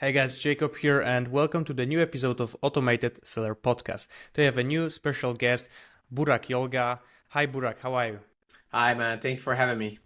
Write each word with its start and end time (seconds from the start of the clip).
Hey 0.00 0.12
guys, 0.12 0.38
Jacob 0.38 0.76
here, 0.76 1.00
and 1.00 1.26
welcome 1.26 1.64
to 1.64 1.74
the 1.74 1.84
new 1.84 2.00
episode 2.00 2.40
of 2.40 2.54
Automated 2.62 3.26
Seller 3.26 3.56
Podcast. 3.56 4.06
Today 4.32 4.44
I 4.44 4.44
have 4.44 4.58
a 4.58 4.62
new 4.62 4.90
special 4.90 5.34
guest, 5.34 5.68
Burak 6.14 6.46
Yolga. 6.46 7.00
Hi 7.30 7.48
Burak, 7.48 7.80
how 7.80 7.94
are 7.94 8.06
you? 8.06 8.20
Hi 8.72 8.94
man, 8.94 9.18
thank 9.18 9.38
you 9.38 9.42
for 9.42 9.56
having 9.56 9.76
me. 9.76 9.98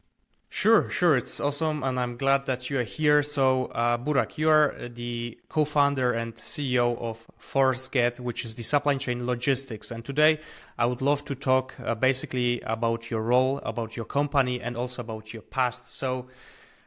Sure, 0.49 0.89
sure, 0.89 1.15
it's 1.15 1.39
awesome, 1.41 1.83
and 1.83 2.01
I'm 2.01 2.17
glad 2.17 2.47
that 2.47 2.71
you 2.71 2.79
are 2.81 2.85
here. 2.85 3.23
So, 3.23 3.67
uh, 3.67 3.99
Burak, 3.99 4.39
you 4.39 4.49
are 4.49 4.75
the 4.89 5.39
co-founder 5.51 6.15
and 6.15 6.37
CEO 6.37 6.99
of 6.99 7.27
ForceGet, 7.39 8.19
which 8.19 8.47
is 8.47 8.55
the 8.55 8.63
supply 8.63 8.95
chain 8.95 9.27
logistics. 9.27 9.91
And 9.91 10.03
today, 10.03 10.41
I 10.79 10.87
would 10.87 11.03
love 11.03 11.23
to 11.27 11.35
talk 11.35 11.75
uh, 11.79 11.95
basically 11.95 12.63
about 12.63 13.11
your 13.11 13.21
role, 13.21 13.59
about 13.59 13.95
your 13.95 14.07
company, 14.07 14.59
and 14.59 14.75
also 14.75 15.03
about 15.03 15.35
your 15.35 15.43
past. 15.43 15.87
So. 15.87 16.29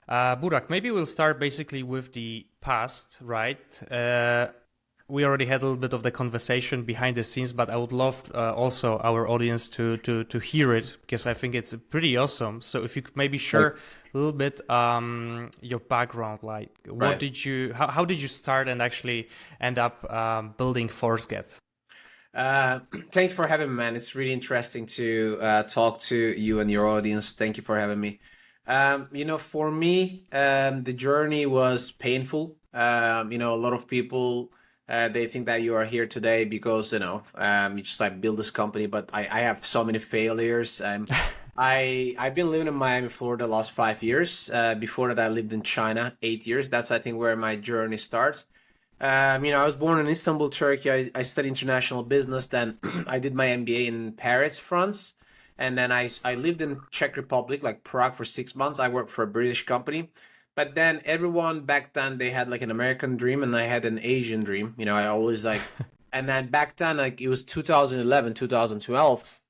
Uh, 0.07 0.35
Burak, 0.35 0.69
maybe 0.69 0.91
we'll 0.91 1.05
start 1.05 1.39
basically 1.39 1.83
with 1.83 2.13
the 2.13 2.45
past, 2.61 3.19
right? 3.21 3.81
Uh, 3.91 4.47
we 5.07 5.23
already 5.23 5.45
had 5.45 5.61
a 5.61 5.65
little 5.65 5.77
bit 5.77 5.93
of 5.93 6.01
the 6.03 6.11
conversation 6.11 6.83
behind 6.83 7.15
the 7.15 7.23
scenes, 7.23 7.53
but 7.53 7.69
I 7.69 7.77
would 7.77 7.91
love 7.91 8.31
uh, 8.33 8.53
also 8.53 8.99
our 9.03 9.27
audience 9.29 9.67
to, 9.69 9.97
to 9.97 10.23
to 10.23 10.39
hear 10.39 10.73
it 10.73 10.97
because 11.01 11.27
I 11.27 11.33
think 11.33 11.53
it's 11.53 11.75
pretty 11.89 12.17
awesome. 12.17 12.61
So 12.61 12.83
if 12.83 12.95
you 12.95 13.03
could 13.03 13.15
maybe 13.15 13.37
share 13.37 13.61
nice. 13.61 13.73
a 14.13 14.17
little 14.17 14.33
bit 14.33 14.67
um, 14.69 15.51
your 15.61 15.79
background, 15.79 16.39
like 16.41 16.71
what 16.87 16.99
right. 16.99 17.19
did 17.19 17.45
you, 17.45 17.73
how, 17.73 17.87
how 17.87 18.03
did 18.03 18.19
you 18.19 18.27
start 18.27 18.67
and 18.67 18.81
actually 18.81 19.29
end 19.61 19.77
up 19.77 20.11
um, 20.11 20.55
building 20.57 20.87
ForceGet? 20.87 21.59
Uh, 22.33 22.79
thank 23.11 23.29
you 23.29 23.35
for 23.35 23.47
having 23.47 23.69
me, 23.69 23.75
man. 23.75 23.95
It's 23.95 24.15
really 24.15 24.33
interesting 24.33 24.87
to 24.87 25.37
uh, 25.39 25.63
talk 25.63 25.99
to 25.99 26.15
you 26.15 26.61
and 26.61 26.71
your 26.71 26.87
audience. 26.87 27.33
Thank 27.33 27.57
you 27.57 27.63
for 27.63 27.79
having 27.79 27.99
me. 27.99 28.19
Um, 28.67 29.07
you 29.11 29.25
know, 29.25 29.37
for 29.37 29.71
me, 29.71 30.23
um, 30.31 30.83
the 30.83 30.93
journey 30.93 31.45
was 31.45 31.91
painful. 31.91 32.55
Um, 32.73 33.31
you 33.31 33.37
know, 33.37 33.53
a 33.53 33.57
lot 33.57 33.73
of 33.73 33.87
people 33.87 34.51
uh, 34.87 35.07
they 35.07 35.27
think 35.27 35.47
that 35.47 35.63
you 35.63 35.73
are 35.75 35.85
here 35.85 36.05
today 36.05 36.45
because 36.45 36.93
you 36.93 36.99
know 36.99 37.21
um, 37.35 37.77
you 37.77 37.83
just 37.83 37.99
like 37.99 38.21
build 38.21 38.37
this 38.37 38.51
company, 38.51 38.85
but 38.85 39.09
I, 39.13 39.21
I 39.21 39.39
have 39.41 39.65
so 39.65 39.83
many 39.83 39.99
failures. 39.99 40.79
Um, 40.81 41.07
I 41.57 42.15
I've 42.19 42.35
been 42.35 42.51
living 42.51 42.67
in 42.67 42.75
Miami, 42.75 43.09
Florida, 43.09 43.45
the 43.45 43.51
last 43.51 43.71
five 43.71 44.03
years. 44.03 44.49
Uh, 44.53 44.75
before 44.75 45.13
that, 45.13 45.25
I 45.25 45.29
lived 45.29 45.53
in 45.53 45.63
China 45.63 46.15
eight 46.21 46.45
years. 46.45 46.69
That's 46.69 46.91
I 46.91 46.99
think 46.99 47.17
where 47.17 47.35
my 47.35 47.55
journey 47.55 47.97
starts. 47.97 48.45
Um, 49.01 49.43
you 49.43 49.51
know, 49.51 49.59
I 49.59 49.65
was 49.65 49.75
born 49.75 49.99
in 49.99 50.07
Istanbul, 50.07 50.49
Turkey. 50.49 50.91
I, 50.91 51.09
I 51.15 51.23
studied 51.23 51.49
international 51.49 52.03
business. 52.03 52.47
Then 52.47 52.77
I 53.07 53.19
did 53.19 53.33
my 53.33 53.47
MBA 53.47 53.87
in 53.87 54.11
Paris, 54.13 54.59
France 54.59 55.13
and 55.57 55.77
then 55.77 55.91
I 55.91 56.09
I 56.23 56.35
lived 56.35 56.61
in 56.61 56.81
Czech 56.91 57.17
Republic, 57.17 57.63
like 57.63 57.83
Prague, 57.83 58.13
for 58.13 58.25
six 58.25 58.55
months. 58.55 58.79
I 58.79 58.87
worked 58.87 59.11
for 59.11 59.23
a 59.23 59.27
British 59.27 59.65
company, 59.65 60.09
but 60.55 60.75
then 60.75 61.01
everyone 61.05 61.61
back 61.61 61.93
then 61.93 62.17
they 62.17 62.31
had 62.31 62.49
like 62.49 62.61
an 62.61 62.71
American 62.71 63.17
dream, 63.17 63.43
and 63.43 63.55
I 63.55 63.63
had 63.63 63.85
an 63.85 63.99
Asian 64.01 64.43
dream. 64.43 64.75
You 64.77 64.85
know, 64.85 64.95
I 64.95 65.07
always 65.07 65.45
like, 65.45 65.61
and 66.13 66.27
then 66.27 66.47
back 66.47 66.75
then 66.75 66.97
like 66.97 67.21
it 67.21 67.29
was 67.29 67.43
2011, 67.43 68.33
2012, 68.33 69.41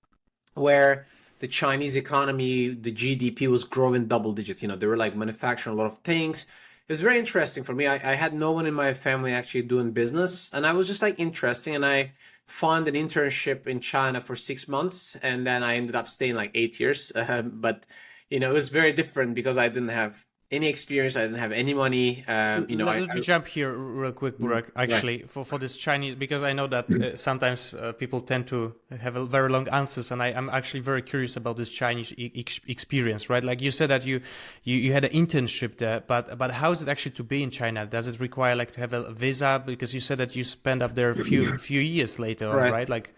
where 0.54 1.06
the 1.40 1.48
Chinese 1.48 1.96
economy, 1.96 2.70
the 2.70 2.92
GDP 2.92 3.48
was 3.48 3.64
growing 3.64 4.08
double 4.08 4.32
digit. 4.32 4.62
You 4.62 4.68
know, 4.68 4.76
they 4.76 4.88
were 4.88 4.98
like 4.98 5.16
manufacturing 5.16 5.76
a 5.76 5.78
lot 5.78 5.88
of 5.88 5.98
things. 6.00 6.46
It 6.88 6.94
was 6.94 7.02
very 7.02 7.18
interesting 7.18 7.64
for 7.64 7.74
me. 7.74 7.88
I, 7.88 7.96
I 7.96 8.16
had 8.16 8.34
no 8.36 8.52
one 8.52 8.68
in 8.68 8.74
my 8.76 8.94
family 8.94 9.34
actually 9.34 9.64
doing 9.64 9.92
business, 9.92 10.54
and 10.54 10.68
I 10.68 10.74
was 10.74 10.86
just 10.86 11.02
like 11.02 11.20
interesting, 11.20 11.76
and 11.76 11.86
I 11.86 12.12
found 12.48 12.88
an 12.88 12.96
internship 12.96 13.68
in 13.68 13.80
China 13.80 14.22
for 14.22 14.36
six 14.36 14.68
months, 14.68 15.16
and 15.18 15.46
then 15.46 15.64
I 15.64 15.76
ended 15.76 15.96
up 15.96 16.08
staying 16.08 16.36
like 16.36 16.52
eight 16.54 16.80
years. 16.80 17.12
Uh, 17.16 17.42
but 17.46 17.86
you 18.30 18.40
know, 18.40 18.52
it 18.52 18.54
was 18.54 18.70
very 18.70 18.94
different 18.94 19.36
because 19.36 19.58
I 19.58 19.70
didn't 19.70 19.90
have 19.90 20.26
any 20.56 20.68
experience. 20.68 21.16
I 21.18 21.22
didn't 21.22 21.38
have 21.38 21.52
any 21.52 21.74
money. 21.74 22.24
Um, 22.28 22.66
you 22.70 22.76
know, 22.76 22.86
let, 22.86 23.10
I, 23.10 23.16
me 23.16 23.22
jump 23.22 23.48
here 23.48 23.74
real 23.74 24.12
quick, 24.12 24.38
Burak. 24.40 24.72
Actually, 24.76 25.18
right. 25.18 25.32
for 25.32 25.44
for 25.46 25.60
this 25.60 25.76
Chinese, 25.78 26.16
because 26.16 26.44
I 26.44 26.54
know 26.54 26.68
that 26.68 26.90
uh, 26.90 27.16
sometimes 27.16 27.74
uh, 27.74 27.92
people 27.94 28.22
tend 28.22 28.48
to 28.48 28.74
have 29.00 29.16
a 29.16 29.26
very 29.26 29.50
long 29.50 29.68
answers, 29.70 30.12
and 30.12 30.22
I, 30.24 30.30
am 30.30 30.50
actually 30.50 30.80
very 30.80 31.02
curious 31.02 31.36
about 31.36 31.58
this 31.58 31.70
Chinese 31.70 32.14
e- 32.18 32.32
experience. 32.68 33.30
Right, 33.30 33.44
like 33.44 33.62
you 33.62 33.72
said 33.72 33.90
that 33.90 34.06
you, 34.06 34.22
you 34.64 34.78
you 34.78 34.94
had 34.94 35.06
an 35.06 35.12
internship 35.12 35.78
there, 35.78 36.02
but 36.08 36.38
but 36.38 36.52
how 36.52 36.72
is 36.72 36.82
it 36.82 36.90
actually 36.90 37.16
to 37.16 37.24
be 37.24 37.44
in 37.44 37.52
China? 37.52 37.86
Does 37.86 38.08
it 38.08 38.20
require 38.20 38.56
like 38.56 38.72
to 38.72 38.80
have 38.80 38.94
a 38.94 39.12
visa? 39.12 39.62
Because 39.66 39.94
you 39.94 40.00
said 40.00 40.18
that 40.18 40.36
you 40.36 40.44
spent 40.44 40.82
up 40.82 40.96
there 40.96 41.10
a 41.10 41.16
few 41.16 41.58
few 41.58 41.82
years 41.82 42.20
later, 42.20 42.50
right? 42.50 42.72
right? 42.72 42.90
Like 42.90 43.14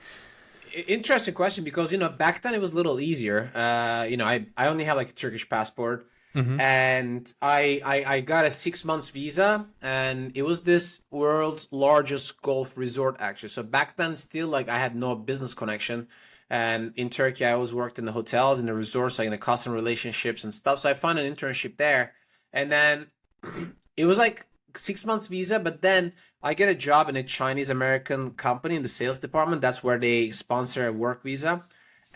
interesting 0.86 1.34
question 1.34 1.64
because 1.64 1.92
you 1.92 1.98
know 1.98 2.10
back 2.10 2.42
then 2.42 2.54
it 2.54 2.62
was 2.62 2.74
a 2.74 2.76
little 2.76 3.00
easier 3.00 3.50
uh 3.56 4.06
you 4.08 4.18
know 4.18 4.26
i 4.26 4.46
i 4.58 4.68
only 4.68 4.84
had 4.84 4.94
like 4.94 5.10
a 5.10 5.14
turkish 5.14 5.50
passport 5.50 6.08
Mm-hmm. 6.38 6.60
And 6.60 7.34
I, 7.42 7.82
I, 7.84 8.16
I 8.16 8.22
got 8.22 8.46
a 8.46 8.52
six 8.52 8.86
months 8.86 9.10
visa, 9.10 9.66
and 9.82 10.32
it 10.38 10.44
was 10.44 10.62
this 10.62 11.02
world's 11.10 11.68
largest 11.72 12.40
golf 12.44 12.78
resort 12.78 13.18
actually. 13.20 13.50
So 13.50 13.64
back 13.64 13.96
then, 13.96 14.16
still 14.16 14.48
like 14.48 14.70
I 14.70 14.78
had 14.78 14.96
no 14.96 15.16
business 15.16 15.56
connection, 15.56 16.08
and 16.48 16.94
in 16.96 17.10
Turkey 17.10 17.44
I 17.44 17.54
always 17.54 17.74
worked 17.74 17.98
in 17.98 18.06
the 18.06 18.12
hotels, 18.12 18.60
in 18.60 18.68
the 18.68 18.74
resorts, 18.76 19.18
like 19.18 19.26
in 19.26 19.32
the 19.32 19.40
customer 19.40 19.74
relationships 19.74 20.44
and 20.44 20.54
stuff. 20.54 20.78
So 20.78 20.92
I 20.92 20.94
found 20.94 21.18
an 21.18 21.34
internship 21.34 21.76
there, 21.78 22.14
and 22.54 22.72
then 22.72 23.08
it 23.98 24.06
was 24.06 24.20
like 24.20 24.46
six 24.76 25.08
months 25.08 25.26
visa, 25.26 25.58
but 25.60 25.82
then 25.82 26.14
I 26.44 26.54
get 26.54 26.70
a 26.70 26.76
job 26.76 27.10
in 27.10 27.16
a 27.16 27.24
Chinese 27.24 27.72
American 27.72 28.30
company 28.32 28.76
in 28.76 28.84
the 28.84 28.88
sales 28.88 29.18
department. 29.18 29.64
That's 29.64 29.84
where 29.84 29.98
they 29.98 30.30
sponsor 30.30 30.86
a 30.86 30.94
work 30.94 31.24
visa 31.24 31.66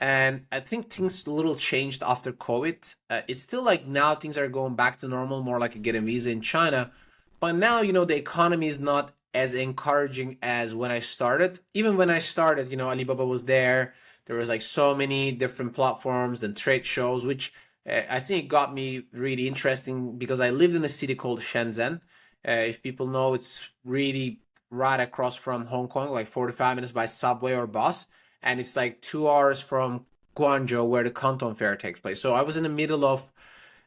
and 0.01 0.47
I 0.51 0.59
think 0.59 0.89
things 0.89 1.28
a 1.28 1.31
little 1.31 1.56
changed 1.56 2.01
after 2.01 2.31
COVID. 2.31 2.95
Uh, 3.12 3.22
it's 3.28 3.44
still 3.44 3.63
like 3.63 3.85
now 3.85 4.16
things 4.16 4.35
are 4.35 4.47
going 4.47 4.75
back 4.75 4.97
to 4.97 5.07
normal, 5.07 5.44
more 5.44 5.59
like 5.59 5.75
a 5.75 5.79
get 5.79 5.94
a 5.94 6.01
visa 6.01 6.31
in 6.31 6.41
China. 6.41 6.91
But 7.39 7.53
now, 7.56 7.81
you 7.81 7.94
know, 7.94 8.03
the 8.03 8.17
economy 8.17 8.67
is 8.67 8.79
not 8.79 9.11
as 9.35 9.53
encouraging 9.53 10.40
as 10.41 10.73
when 10.73 10.90
I 10.90 11.00
started. 11.00 11.59
Even 11.75 11.97
when 11.97 12.09
I 12.09 12.17
started, 12.17 12.69
you 12.69 12.78
know, 12.78 12.90
Alibaba 12.90 13.23
was 13.23 13.45
there. 13.45 13.94
There 14.25 14.38
was 14.38 14.50
like 14.50 14.63
so 14.63 14.95
many 14.95 15.31
different 15.34 15.73
platforms 15.73 16.41
and 16.41 16.57
trade 16.57 16.85
shows, 16.85 17.23
which 17.23 17.53
uh, 17.88 18.01
I 18.09 18.22
think 18.22 18.50
got 18.50 18.73
me 18.73 19.03
really 19.13 19.47
interesting 19.47 20.17
because 20.17 20.41
I 20.41 20.50
lived 20.50 20.73
in 20.73 20.84
a 20.84 20.90
city 20.90 21.13
called 21.13 21.41
Shenzhen. 21.41 22.01
Uh, 22.47 22.51
if 22.51 22.81
people 22.81 23.06
know, 23.06 23.35
it's 23.35 23.69
really 23.85 24.40
right 24.72 25.00
across 25.00 25.35
from 25.35 25.67
Hong 25.67 25.88
Kong, 25.88 26.09
like 26.09 26.25
45 26.25 26.75
minutes 26.75 26.91
by 26.91 27.06
subway 27.06 27.53
or 27.53 27.67
bus 27.67 28.07
and 28.44 28.59
it's 28.59 28.75
like 28.75 29.02
two 29.02 29.29
hours 29.29 29.62
from 29.62 30.06
Guangzhou 30.35 30.88
where 30.88 31.03
the 31.03 31.12
Canton 31.12 31.56
Fair 31.56 31.75
takes 31.75 32.00
place. 32.00 32.22
So 32.22 32.34
I 32.34 32.41
was 32.41 32.57
in 32.57 32.63
the 32.63 32.69
middle 32.69 33.06
of 33.06 33.31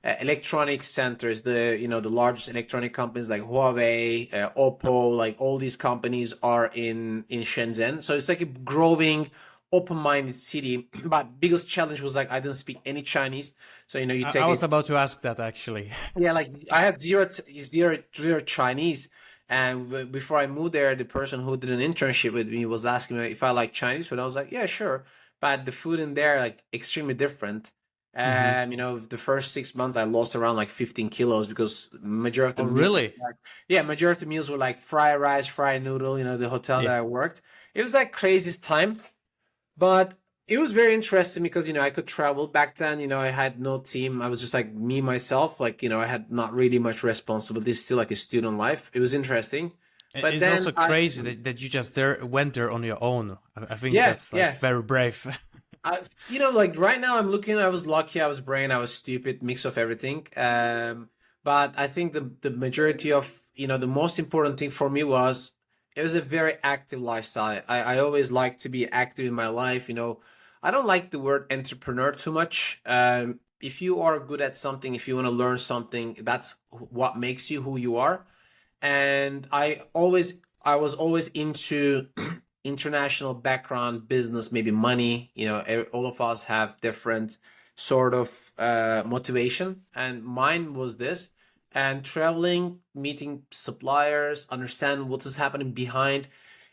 uh, 0.05 0.15
electronic 0.21 0.83
centers, 0.83 1.43
the 1.43 1.77
you 1.81 1.89
know 1.89 2.01
the 2.01 2.11
largest 2.11 2.49
electronic 2.49 2.93
companies 2.93 3.31
like 3.31 3.43
Huawei, 3.43 4.33
uh, 4.35 4.51
Oppo, 4.51 5.17
like 5.17 5.41
all 5.41 5.59
these 5.59 5.77
companies 5.77 6.35
are 6.43 6.71
in 6.75 7.25
in 7.29 7.41
Shenzhen. 7.41 8.03
So 8.03 8.15
it's 8.15 8.29
like 8.29 8.41
a 8.41 8.47
growing 8.47 9.31
open-minded 9.73 10.35
city 10.35 10.89
but 11.05 11.41
biggest 11.41 11.69
challenge 11.69 12.01
was 12.01 12.15
like 12.15 12.31
i 12.31 12.39
didn't 12.39 12.55
speak 12.55 12.79
any 12.87 13.03
chinese 13.03 13.55
so 13.89 13.99
you 13.99 14.07
know 14.07 14.15
you 14.15 14.25
take 14.25 14.43
i 14.43 14.47
was 14.47 14.63
it, 14.63 14.67
about 14.67 14.87
to 14.87 14.97
ask 14.97 15.21
that 15.23 15.41
actually 15.41 15.91
yeah 16.17 16.31
like 16.31 16.51
i 16.71 16.81
had 16.81 17.01
zero 17.01 17.29
zero 17.29 17.99
zero 18.15 18.39
chinese 18.41 19.09
and 19.49 20.11
before 20.11 20.39
I 20.39 20.47
moved 20.47 20.73
there, 20.73 20.95
the 20.95 21.05
person 21.05 21.43
who 21.43 21.57
did 21.57 21.71
an 21.71 21.81
internship 21.81 22.33
with 22.33 22.49
me 22.49 22.65
was 22.67 22.87
asking 22.87 23.19
me 23.19 23.27
if 23.27 23.43
I 23.43 23.51
like 23.51 23.73
Chinese 23.73 24.07
food. 24.07 24.19
I 24.19 24.25
was 24.25 24.37
like, 24.37 24.51
yeah, 24.51 24.67
sure. 24.67 25.05
But 25.41 25.67
the 25.67 25.73
food 25.73 26.01
in 26.01 26.15
there 26.15 26.41
like 26.41 26.63
extremely 26.73 27.15
different. 27.15 27.71
And 28.15 28.67
mm-hmm. 28.67 28.73
you 28.73 28.79
know, 28.79 28.99
the 28.99 29.19
first 29.19 29.53
six 29.53 29.75
months 29.75 29.97
I 29.97 30.05
lost 30.05 30.37
around 30.37 30.57
like 30.57 30.69
15 30.69 31.09
kilos 31.11 31.49
because 31.49 31.91
majority 32.01 32.63
of 32.63 32.69
the 32.69 32.73
oh, 32.73 32.77
really, 32.77 33.13
like, 33.21 33.35
yeah, 33.69 33.83
majority 33.83 34.19
of 34.19 34.21
the 34.21 34.27
meals 34.27 34.49
were 34.49 34.57
like 34.57 34.79
fried 34.79 35.21
rice, 35.21 35.47
fried 35.47 35.83
noodle. 35.83 36.17
You 36.17 36.25
know, 36.25 36.37
the 36.37 36.49
hotel 36.49 36.81
yeah. 36.81 36.89
that 36.89 36.97
I 36.99 37.03
worked, 37.03 37.43
it 37.75 37.83
was 37.83 37.93
like 37.93 38.13
craziest 38.13 38.63
time. 38.63 38.97
But 39.77 40.15
it 40.47 40.59
was 40.59 40.73
very 40.73 40.95
interesting 40.95 41.43
because 41.43 41.67
you 41.67 41.73
know 41.73 41.81
I 41.81 41.91
could 41.91 42.07
travel 42.07 42.47
back 42.47 42.75
then. 42.77 43.01
You 43.01 43.07
know 43.07 43.21
I 43.21 43.29
had 43.29 43.61
no 43.61 43.79
team. 43.79 44.21
I 44.21 44.29
was 44.29 44.41
just 44.41 44.55
like 44.55 44.73
me 44.73 45.01
myself. 45.01 45.61
Like 45.61 45.83
you 45.83 45.89
know 45.89 46.01
I 46.01 46.07
had 46.07 46.31
not 46.31 46.53
really 46.53 46.79
much 46.79 47.03
responsibility. 47.03 47.73
Still 47.75 47.97
like 47.97 48.11
a 48.11 48.17
student 48.17 48.59
life. 48.59 48.91
It 48.93 49.01
was 49.01 49.15
interesting. 49.15 49.73
But 50.21 50.35
it's 50.35 50.49
also 50.49 50.71
crazy 50.71 51.23
I, 51.23 51.25
that, 51.25 51.45
that 51.45 51.63
you 51.63 51.69
just 51.69 51.97
there 51.97 52.25
went 52.25 52.55
there 52.55 52.71
on 52.71 52.85
your 52.85 53.03
own. 53.03 53.37
I 53.57 53.75
think 53.75 53.95
yeah, 53.95 54.11
that's 54.11 54.33
like 54.33 54.41
yeah. 54.41 54.55
very 54.59 54.83
brave. 54.83 55.27
I, 55.85 56.01
you 56.31 56.39
know, 56.39 56.51
like 56.51 56.79
right 56.79 57.01
now 57.01 57.19
I'm 57.19 57.31
looking. 57.31 57.59
I 57.59 57.69
was 57.69 57.87
lucky. 57.87 58.21
I 58.21 58.27
was 58.27 58.41
brain. 58.41 58.71
I 58.71 58.79
was 58.79 58.95
stupid. 58.95 59.43
Mix 59.43 59.65
of 59.65 59.77
everything. 59.77 60.27
Um, 60.37 61.09
but 61.43 61.75
I 61.77 61.89
think 61.89 62.13
the 62.13 62.31
the 62.43 62.51
majority 62.51 63.13
of 63.13 63.43
you 63.55 63.67
know 63.67 63.77
the 63.77 63.87
most 63.87 64.19
important 64.19 64.59
thing 64.59 64.71
for 64.71 64.89
me 64.89 65.05
was 65.05 65.53
it 65.97 66.03
was 66.03 66.15
a 66.15 66.21
very 66.21 66.55
active 66.63 67.01
lifestyle. 67.01 67.63
I, 67.69 67.81
I 67.81 67.99
always 67.99 68.33
like 68.33 68.59
to 68.59 68.69
be 68.69 68.89
active 68.89 69.27
in 69.27 69.35
my 69.35 69.49
life. 69.49 69.89
You 69.89 69.95
know, 69.95 70.21
I 70.63 70.71
don't 70.71 70.87
like 70.87 71.11
the 71.11 71.19
word 71.19 71.53
entrepreneur 71.53 72.13
too 72.13 72.33
much. 72.33 72.81
Um, 72.85 73.41
if 73.61 73.81
you 73.81 74.03
are 74.03 74.19
good 74.19 74.41
at 74.41 74.57
something, 74.57 74.95
if 74.95 75.07
you 75.09 75.15
want 75.15 75.27
to 75.27 75.31
learn 75.31 75.59
something, 75.59 76.17
that's 76.21 76.57
what 76.71 77.19
makes 77.19 77.51
you 77.51 77.63
who 77.63 77.77
you 77.77 77.97
are. 77.97 78.27
And 78.83 79.49
I 79.53 79.83
always, 79.93 80.35
I 80.63 80.77
was 80.77 80.95
always 80.95 81.29
into 81.29 82.09
international 82.65 83.35
background, 83.35 84.09
business, 84.09 84.53
maybe 84.53 84.71
money. 84.71 85.31
You 85.35 85.47
know, 85.47 85.87
all 85.93 86.07
of 86.07 86.21
us 86.21 86.45
have 86.45 86.81
different 86.81 87.39
sort 87.77 88.15
of 88.15 88.53
uh, 88.59 89.03
motivation, 89.07 89.83
and 89.95 90.23
mine 90.23 90.75
was 90.75 90.97
this. 90.97 91.31
And 91.75 92.05
traveling, 92.05 92.79
meeting 92.95 93.43
suppliers, 93.51 94.47
understand 94.49 95.09
what 95.09 95.27
is 95.27 95.37
happening 95.37 95.73
behind. 95.73 96.29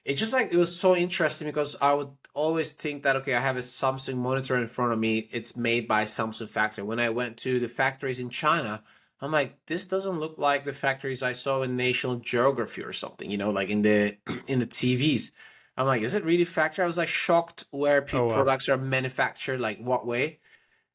It 0.05 0.15
just 0.15 0.33
like 0.33 0.51
it 0.51 0.57
was 0.57 0.79
so 0.79 0.95
interesting 0.95 1.47
because 1.47 1.75
I 1.81 1.93
would 1.93 2.11
always 2.33 2.73
think 2.73 3.03
that 3.03 3.15
okay, 3.17 3.35
I 3.35 3.39
have 3.39 3.57
a 3.57 3.61
Samsung 3.61 4.15
monitor 4.15 4.55
in 4.57 4.67
front 4.67 4.93
of 4.93 4.99
me. 4.99 5.27
It's 5.31 5.57
made 5.57 5.87
by 5.87 6.03
Samsung 6.03 6.49
factory. 6.49 6.83
When 6.83 6.99
I 6.99 7.09
went 7.09 7.37
to 7.37 7.59
the 7.59 7.69
factories 7.69 8.19
in 8.19 8.29
China, 8.29 8.83
I'm 9.21 9.31
like, 9.31 9.57
this 9.67 9.85
doesn't 9.85 10.19
look 10.19 10.37
like 10.37 10.63
the 10.63 10.73
factories 10.73 11.21
I 11.21 11.33
saw 11.33 11.61
in 11.61 11.75
National 11.77 12.15
Geography 12.15 12.83
or 12.83 12.93
something, 12.93 13.29
you 13.29 13.37
know, 13.37 13.51
like 13.51 13.69
in 13.69 13.81
the 13.81 14.17
in 14.47 14.59
the 14.59 14.67
TVs. 14.67 15.31
I'm 15.77 15.87
like, 15.87 16.01
is 16.01 16.15
it 16.15 16.23
really 16.23 16.45
factory? 16.45 16.83
I 16.83 16.87
was 16.87 16.97
like 16.97 17.07
shocked 17.07 17.63
where 17.71 18.05
oh, 18.13 18.27
wow. 18.27 18.33
products 18.33 18.69
are 18.69 18.77
manufactured, 18.77 19.59
like 19.59 19.79
what 19.79 20.05
way. 20.05 20.39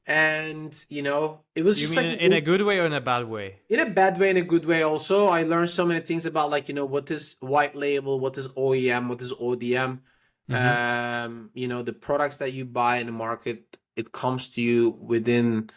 And 0.07 0.73
you 0.89 1.01
know, 1.01 1.41
it 1.53 1.63
was 1.63 1.81
you 1.81 1.87
just 1.87 1.97
mean 1.97 2.11
like 2.11 2.19
in 2.21 2.31
a 2.31 2.39
good 2.39 2.61
way 2.61 2.79
or 2.79 2.85
in 2.85 2.93
a 2.93 3.01
bad 3.01 3.27
way? 3.27 3.59
In 3.67 3.81
a 3.81 3.89
bad 3.89 4.17
way, 4.17 4.29
in 4.29 4.37
a 4.37 4.41
good 4.41 4.65
way. 4.65 4.81
Also, 4.81 5.27
I 5.27 5.43
learned 5.43 5.69
so 5.69 5.85
many 5.85 5.99
things 5.99 6.25
about 6.25 6.49
like 6.49 6.69
you 6.69 6.73
know 6.73 6.85
what 6.85 7.11
is 7.11 7.35
white 7.41 7.75
label, 7.75 8.17
what 8.17 8.37
is 8.37 8.47
OEM, 8.47 9.09
what 9.09 9.21
is 9.21 9.33
ODM. 9.33 9.99
Mm-hmm. 10.49 11.25
Um, 11.25 11.49
you 11.53 11.67
know, 11.67 11.83
the 11.83 11.91
products 11.91 12.37
that 12.37 12.53
you 12.53 12.63
buy 12.63 12.97
in 12.97 13.07
the 13.07 13.11
market, 13.11 13.77
it 13.97 14.13
comes 14.13 14.47
to 14.55 14.61
you 14.61 14.97
within 15.01 15.69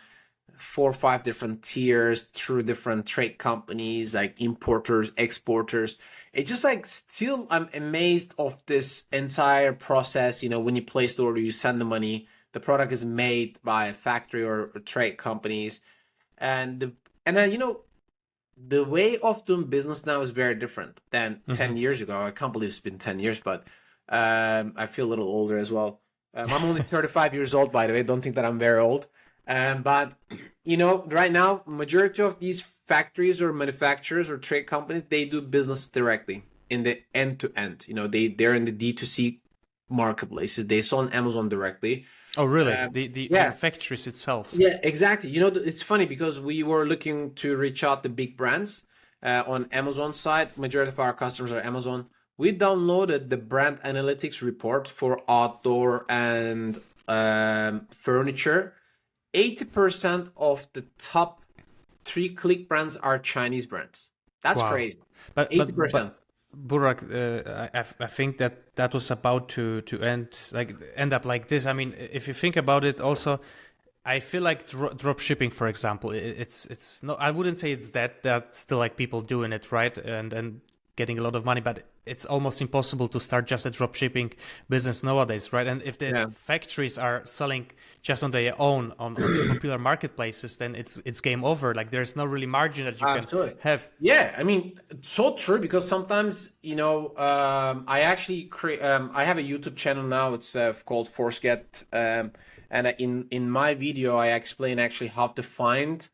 four 0.61 0.91
or 0.91 0.95
five 0.95 1.25
different 1.25 1.63
tiers 1.63 2.25
through 2.35 2.63
different 2.63 3.07
trade 3.07 3.39
companies 3.39 4.15
like 4.15 4.39
importers 4.43 5.11
exporters 5.17 5.97
it 6.35 6.47
just 6.47 6.65
like 6.65 6.85
still 6.85 7.47
i'm 7.49 7.67
amazed 7.73 8.35
of 8.39 8.63
this 8.67 9.07
entire 9.11 9.73
process 9.73 10.43
you 10.43 10.51
know 10.51 10.61
when 10.61 10.77
you 10.77 10.83
place 10.83 11.15
the 11.15 11.23
order 11.23 11.41
you 11.41 11.51
send 11.51 11.81
the 11.81 11.85
money 11.85 12.29
the 12.53 12.61
product 12.61 12.93
is 12.93 13.05
made 13.05 13.59
by 13.63 13.87
a 13.87 13.93
factory 13.93 14.43
or, 14.43 14.71
or 14.75 14.81
trade 14.81 15.17
companies 15.17 15.81
and 16.39 16.81
the 16.81 16.93
and 17.27 17.37
then 17.37 17.53
you 17.53 17.59
know 17.59 17.81
the 18.69 18.85
way 18.85 19.17
of 19.19 19.45
doing 19.47 19.65
business 19.65 20.05
now 20.05 20.21
is 20.21 20.31
very 20.31 20.55
different 20.55 21.01
than 21.11 21.37
mm-hmm. 21.37 21.53
10 21.53 21.77
years 21.77 22.01
ago 22.01 22.23
i 22.23 22.31
can't 22.31 22.53
believe 22.53 22.69
it's 22.69 22.81
been 22.81 22.99
10 22.99 23.19
years 23.19 23.41
but 23.41 23.67
um, 24.09 24.73
i 24.77 24.87
feel 24.87 25.07
a 25.07 25.11
little 25.11 25.27
older 25.27 25.59
as 25.59 25.71
well 25.71 26.01
um, 26.35 26.51
i'm 26.53 26.65
only 26.65 26.83
35 26.97 27.35
years 27.35 27.55
old 27.55 27.73
by 27.73 27.87
the 27.87 27.93
way 27.93 28.03
don't 28.03 28.21
think 28.21 28.35
that 28.35 28.45
i'm 28.45 28.59
very 28.59 28.81
old 28.81 29.07
um, 29.51 29.83
but 29.83 30.15
you 30.65 30.77
know, 30.77 31.03
right 31.09 31.33
now, 31.33 31.63
majority 31.67 32.23
of 32.23 32.39
these 32.39 32.61
factories 32.61 33.43
or 33.43 33.53
manufacturers 33.53 34.31
or 34.31 34.39
trade 34.39 34.67
companies 34.67 35.03
they 35.09 35.25
do 35.25 35.41
business 35.41 35.89
directly 35.89 36.45
in 36.69 36.85
the 36.85 37.03
end 37.13 37.41
to 37.41 37.53
end. 37.57 37.85
You 37.89 37.95
know, 37.95 38.07
they 38.07 38.29
they're 38.29 38.55
in 38.55 38.65
the 38.65 38.73
D 38.73 38.93
two 38.93 39.07
C 39.07 39.41
marketplaces. 39.89 40.69
They 40.69 40.81
sell 40.83 41.01
on 41.01 41.13
Amazon 41.13 41.49
directly. 41.49 42.05
Oh, 42.37 42.45
really? 42.45 42.73
Uh, 42.73 42.89
the 42.93 43.09
the 43.09 43.29
yeah. 43.31 43.51
factories 43.51 44.07
itself. 44.07 44.55
Yeah, 44.57 44.79
exactly. 44.83 45.31
You 45.31 45.41
know, 45.41 45.49
it's 45.49 45.83
funny 45.83 46.07
because 46.07 46.41
we 46.41 46.63
were 46.63 46.87
looking 46.87 47.35
to 47.35 47.57
reach 47.57 47.83
out 47.83 48.03
to 48.05 48.09
big 48.09 48.37
brands 48.37 48.85
uh, 49.23 49.43
on 49.47 49.69
Amazon 49.73 50.13
side. 50.13 50.57
Majority 50.57 50.93
of 50.93 51.01
our 51.01 51.13
customers 51.13 51.53
are 51.53 51.61
Amazon. 51.61 52.07
We 52.39 52.57
downloaded 52.57 53.29
the 53.29 53.37
brand 53.37 53.81
analytics 53.83 54.43
report 54.43 54.89
for 54.89 55.21
outdoor 55.29 56.07
and 56.09 56.81
um, 57.07 57.87
furniture 57.91 58.75
80% 59.35 60.31
of 60.37 60.67
the 60.73 60.85
top 60.99 61.41
three 62.05 62.29
click 62.29 62.69
brands 62.69 62.97
are 62.97 63.19
Chinese 63.19 63.67
brands. 63.67 64.11
That's 64.43 64.63
wow. 64.63 64.71
crazy. 64.71 64.99
But, 65.35 65.51
80%. 65.51 65.67
But, 65.77 65.93
but, 65.93 66.20
Burak, 66.57 67.03
uh, 67.03 67.69
I, 67.73 67.85
I 68.01 68.07
think 68.07 68.39
that 68.39 68.75
that 68.77 68.93
was 68.93 69.11
about 69.11 69.49
to, 69.51 69.83
to 69.83 70.01
end 70.03 70.51
like 70.53 70.75
end 70.97 71.13
up 71.13 71.25
like 71.25 71.49
this. 71.49 71.67
I 71.67 71.73
mean, 71.73 71.95
if 71.97 72.27
you 72.27 72.35
think 72.35 72.57
about 72.57 72.85
it, 72.85 73.01
also, 73.01 73.41
I 74.05 74.19
feel 74.19 74.43
like 74.43 74.69
dro- 74.69 74.93
drop 74.93 75.21
shipping, 75.21 75.51
for 75.51 75.69
example, 75.69 76.11
it's 76.11 76.67
it's 76.67 77.03
no, 77.03 77.15
I 77.15 77.31
wouldn't 77.31 77.59
say 77.59 77.71
it's 77.71 77.91
that 77.91 78.23
that 78.25 78.57
still 78.57 78.79
like 78.79 78.97
people 78.97 79.21
doing 79.23 79.53
it 79.53 79.71
right 79.71 79.97
and 79.97 80.33
and 80.33 80.61
getting 80.97 81.19
a 81.19 81.23
lot 81.23 81.37
of 81.37 81.45
money, 81.45 81.61
but 81.61 81.85
it's 82.07 82.25
almost 82.25 82.61
impossible 82.61 83.09
to 83.09 83.21
start 83.21 83.47
just 83.47 83.67
a 83.67 83.71
drop 83.71 83.95
shipping 83.95 84.33
business 84.69 85.03
nowadays, 85.03 85.53
right? 85.53 85.67
And 85.67 85.83
if 85.83 85.99
the 85.99 86.09
yeah. 86.09 86.27
factories 86.29 86.99
are 86.99 87.23
selling 87.25 87.71
just 88.03 88.25
on 88.25 88.31
their 88.31 88.61
own 88.61 88.93
on, 88.99 89.17
on 89.23 89.49
popular 89.49 89.79
marketplaces, 89.79 90.57
then 90.57 90.75
it's 90.75 91.01
it's 91.05 91.21
game 91.21 91.45
over. 91.45 91.75
Like 91.75 91.91
there's 91.91 92.17
no 92.17 92.25
really 92.25 92.47
margin 92.47 92.87
that 92.87 93.01
you 93.01 93.07
Absolutely. 93.07 93.51
can 93.53 93.61
have. 93.61 93.91
Yeah, 94.01 94.35
I 94.37 94.43
mean, 94.43 94.79
so 95.03 95.35
true 95.37 95.59
because 95.59 95.87
sometimes 95.87 96.53
you 96.63 96.77
know 96.77 97.09
um, 97.17 97.85
I 97.87 98.01
actually 98.01 98.45
create. 98.45 98.83
Um, 98.83 99.11
I 99.15 99.25
have 99.25 99.39
a 99.39 99.43
YouTube 99.43 99.77
channel 99.77 100.05
now. 100.05 100.35
It's 100.35 100.57
uh, 100.57 100.73
called 100.85 101.09
ForceGet, 101.09 101.85
um, 101.93 102.33
and 102.71 102.95
in 102.99 103.27
in 103.31 103.51
my 103.51 103.75
video 103.75 104.17
I 104.17 104.29
explain 104.29 104.79
actually 104.79 105.09
how 105.09 105.27
to 105.29 105.43
find 105.43 106.09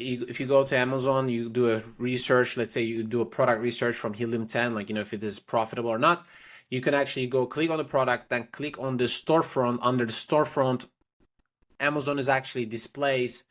if 0.00 0.40
you 0.40 0.46
go 0.46 0.64
to 0.64 0.76
Amazon, 0.76 1.28
you 1.28 1.48
do 1.48 1.70
a 1.70 1.82
research, 1.98 2.56
let's 2.56 2.72
say 2.72 2.82
you 2.82 3.02
do 3.02 3.20
a 3.20 3.26
product 3.26 3.62
research 3.62 3.96
from 3.96 4.14
Helium 4.14 4.46
10, 4.46 4.74
like, 4.74 4.88
you 4.88 4.94
know, 4.94 5.00
if 5.00 5.12
it 5.12 5.22
is 5.22 5.38
profitable 5.38 5.90
or 5.90 5.98
not, 5.98 6.26
you 6.70 6.80
can 6.80 6.94
actually 6.94 7.26
go 7.26 7.46
click 7.46 7.70
on 7.70 7.78
the 7.78 7.84
product, 7.84 8.30
then 8.30 8.48
click 8.52 8.78
on 8.78 8.96
the 8.96 9.04
storefront. 9.04 9.78
Under 9.82 10.06
the 10.06 10.12
storefront, 10.12 10.86
Amazon 11.80 12.18
is 12.18 12.28
actually 12.28 12.66
displays 12.66 13.44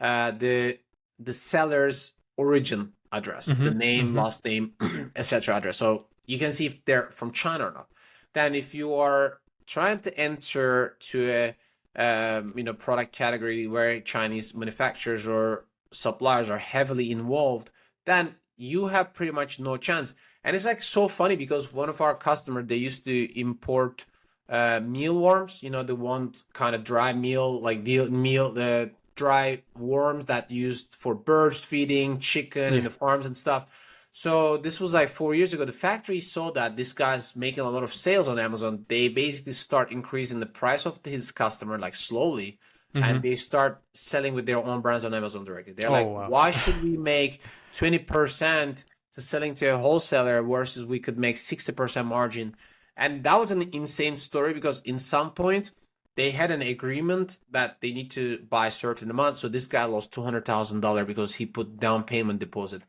uh, 0.00 0.32
the 0.32 0.78
the 1.20 1.32
seller's 1.32 2.12
origin 2.36 2.92
address, 3.12 3.48
mm-hmm, 3.48 3.62
the 3.62 3.70
name, 3.70 4.06
mm-hmm. 4.08 4.16
last 4.16 4.44
name, 4.44 4.72
etc. 5.16 5.56
address. 5.56 5.76
So 5.76 6.06
you 6.26 6.38
can 6.38 6.50
see 6.50 6.66
if 6.66 6.84
they're 6.84 7.10
from 7.10 7.30
China 7.30 7.68
or 7.68 7.72
not. 7.72 7.88
Then 8.32 8.56
if 8.56 8.74
you 8.74 8.94
are 8.94 9.38
trying 9.66 10.00
to 10.00 10.18
enter 10.18 10.96
to 10.98 11.30
a 11.30 11.56
um, 11.96 12.54
you 12.56 12.64
know 12.64 12.74
product 12.74 13.12
category 13.12 13.68
where 13.68 14.00
Chinese 14.00 14.54
manufacturers 14.54 15.28
or 15.28 15.66
suppliers 15.92 16.50
are 16.50 16.58
heavily 16.58 17.10
involved, 17.10 17.70
then 18.04 18.34
you 18.56 18.86
have 18.86 19.14
pretty 19.14 19.32
much 19.32 19.58
no 19.58 19.76
chance. 19.76 20.14
And 20.44 20.54
it's 20.54 20.64
like 20.64 20.82
so 20.82 21.08
funny 21.08 21.36
because 21.36 21.72
one 21.72 21.88
of 21.88 22.00
our 22.00 22.14
customers 22.14 22.66
they 22.66 22.76
used 22.76 23.04
to 23.04 23.40
import 23.40 24.04
uh, 24.48 24.80
mealworms. 24.84 25.62
You 25.62 25.70
know, 25.70 25.82
the 25.82 25.96
one 25.96 26.32
kind 26.52 26.74
of 26.74 26.84
dry 26.84 27.12
meal, 27.12 27.60
like 27.60 27.84
the 27.84 28.08
meal, 28.10 28.52
the 28.52 28.90
dry 29.16 29.62
worms 29.78 30.26
that 30.26 30.50
used 30.50 30.94
for 30.94 31.14
birds 31.14 31.64
feeding, 31.64 32.18
chicken 32.18 32.72
yeah. 32.72 32.78
in 32.78 32.84
the 32.84 32.90
farms 32.90 33.26
and 33.26 33.36
stuff. 33.36 33.80
So 34.12 34.58
this 34.58 34.80
was 34.80 34.94
like 34.94 35.08
four 35.08 35.34
years 35.34 35.52
ago. 35.52 35.64
The 35.64 35.72
factory 35.72 36.20
saw 36.20 36.52
that 36.52 36.76
this 36.76 36.92
guy's 36.92 37.34
making 37.34 37.64
a 37.64 37.70
lot 37.70 37.82
of 37.82 37.92
sales 37.92 38.28
on 38.28 38.38
Amazon. 38.38 38.84
They 38.88 39.08
basically 39.08 39.52
start 39.52 39.90
increasing 39.90 40.38
the 40.40 40.46
price 40.46 40.86
of 40.86 41.00
his 41.04 41.32
customer 41.32 41.78
like 41.78 41.96
slowly 41.96 42.58
mm-hmm. 42.94 43.04
and 43.04 43.22
they 43.22 43.36
start 43.36 43.82
selling 43.92 44.34
with 44.34 44.46
their 44.46 44.58
own 44.58 44.80
brands 44.80 45.04
on 45.04 45.14
Amazon 45.14 45.44
directly. 45.44 45.72
They're 45.72 45.90
oh, 45.90 45.92
like, 45.92 46.06
wow. 46.06 46.28
why 46.28 46.50
should 46.50 46.82
we 46.82 46.96
make 46.96 47.40
20% 47.74 48.84
to 49.12 49.20
selling 49.20 49.54
to 49.54 49.66
a 49.66 49.78
wholesaler 49.78 50.42
versus 50.42 50.84
we 50.84 51.00
could 51.00 51.18
make 51.18 51.36
60% 51.36 52.06
margin? 52.06 52.56
And 52.96 53.24
that 53.24 53.38
was 53.38 53.50
an 53.50 53.62
insane 53.72 54.16
story 54.16 54.54
because 54.54 54.80
in 54.80 54.98
some 54.98 55.32
point 55.32 55.72
they 56.16 56.30
had 56.30 56.52
an 56.52 56.62
agreement 56.62 57.38
that 57.50 57.80
they 57.80 57.92
need 57.92 58.10
to 58.12 58.38
buy 58.48 58.68
certain 58.68 59.10
amount. 59.10 59.36
So 59.36 59.48
this 59.48 59.66
guy 59.66 59.84
lost 59.84 60.12
$200,000 60.12 61.06
because 61.06 61.34
he 61.34 61.46
put 61.46 61.76
down 61.76 62.04
payment 62.04 62.38
deposit. 62.38 62.82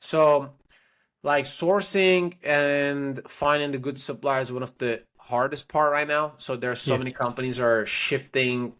So 0.00 0.50
like 1.22 1.44
sourcing 1.44 2.34
and 2.42 3.20
finding 3.28 3.70
the 3.70 3.78
good 3.78 4.00
suppliers 4.00 4.48
is 4.48 4.52
one 4.52 4.64
of 4.64 4.76
the 4.78 5.04
hardest 5.16 5.68
part 5.68 5.92
right 5.92 6.08
now. 6.08 6.32
So 6.38 6.56
there 6.56 6.72
are 6.72 6.76
so 6.76 6.94
yeah. 6.94 6.98
many 6.98 7.12
companies 7.12 7.60
are 7.60 7.86
shifting 7.86 8.72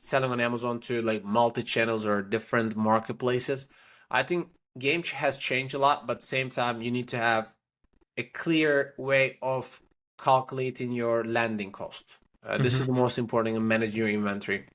selling 0.00 0.32
on 0.32 0.40
Amazon 0.40 0.80
to 0.80 1.02
like 1.02 1.24
multi 1.24 1.62
channels 1.62 2.04
or 2.04 2.22
different 2.22 2.76
marketplaces. 2.76 3.68
I 4.10 4.24
think 4.24 4.48
game 4.78 5.04
has 5.04 5.38
changed 5.38 5.74
a 5.74 5.78
lot, 5.78 6.06
but 6.06 6.22
same 6.22 6.50
time 6.50 6.82
you 6.82 6.90
need 6.90 7.08
to 7.08 7.18
have 7.18 7.54
a 8.16 8.24
clear 8.24 8.94
way 8.96 9.38
of 9.40 9.80
calculating 10.18 10.92
your 10.92 11.24
landing 11.24 11.70
cost. 11.70 12.18
Uh, 12.44 12.54
mm-hmm. 12.54 12.62
This 12.62 12.80
is 12.80 12.86
the 12.86 12.92
most 12.92 13.18
important 13.18 13.56
in 13.56 13.68
managing 13.68 13.96
your 13.96 14.08
inventory. 14.08 14.66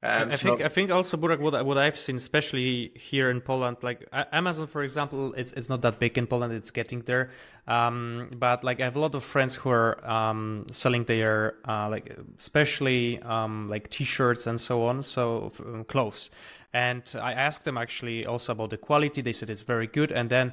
Um, 0.00 0.28
I 0.30 0.36
so... 0.36 0.36
think 0.36 0.60
I 0.60 0.68
think 0.68 0.90
also 0.92 1.16
Burak, 1.16 1.40
what 1.40 1.66
what 1.66 1.76
I've 1.76 1.98
seen, 1.98 2.16
especially 2.16 2.92
here 2.94 3.30
in 3.30 3.40
Poland, 3.40 3.78
like 3.82 4.08
Amazon, 4.32 4.68
for 4.68 4.82
example, 4.82 5.32
it's 5.34 5.50
it's 5.52 5.68
not 5.68 5.82
that 5.82 5.98
big 5.98 6.16
in 6.16 6.28
Poland. 6.28 6.52
It's 6.52 6.70
getting 6.70 7.02
there, 7.02 7.30
um, 7.66 8.30
but 8.36 8.62
like 8.62 8.80
I 8.80 8.84
have 8.84 8.96
a 8.96 9.00
lot 9.00 9.16
of 9.16 9.24
friends 9.24 9.56
who 9.56 9.70
are 9.70 10.08
um, 10.08 10.66
selling 10.70 11.02
their 11.02 11.56
uh, 11.66 11.88
like 11.88 12.16
especially 12.38 13.20
um, 13.22 13.68
like 13.68 13.90
T-shirts 13.90 14.46
and 14.46 14.60
so 14.60 14.86
on, 14.86 15.02
so 15.02 15.50
um, 15.66 15.84
clothes. 15.84 16.30
And 16.72 17.02
I 17.20 17.32
asked 17.32 17.64
them 17.64 17.76
actually 17.76 18.24
also 18.24 18.52
about 18.52 18.70
the 18.70 18.76
quality. 18.76 19.20
They 19.20 19.32
said 19.32 19.50
it's 19.50 19.62
very 19.62 19.88
good, 19.88 20.12
and 20.12 20.30
then 20.30 20.52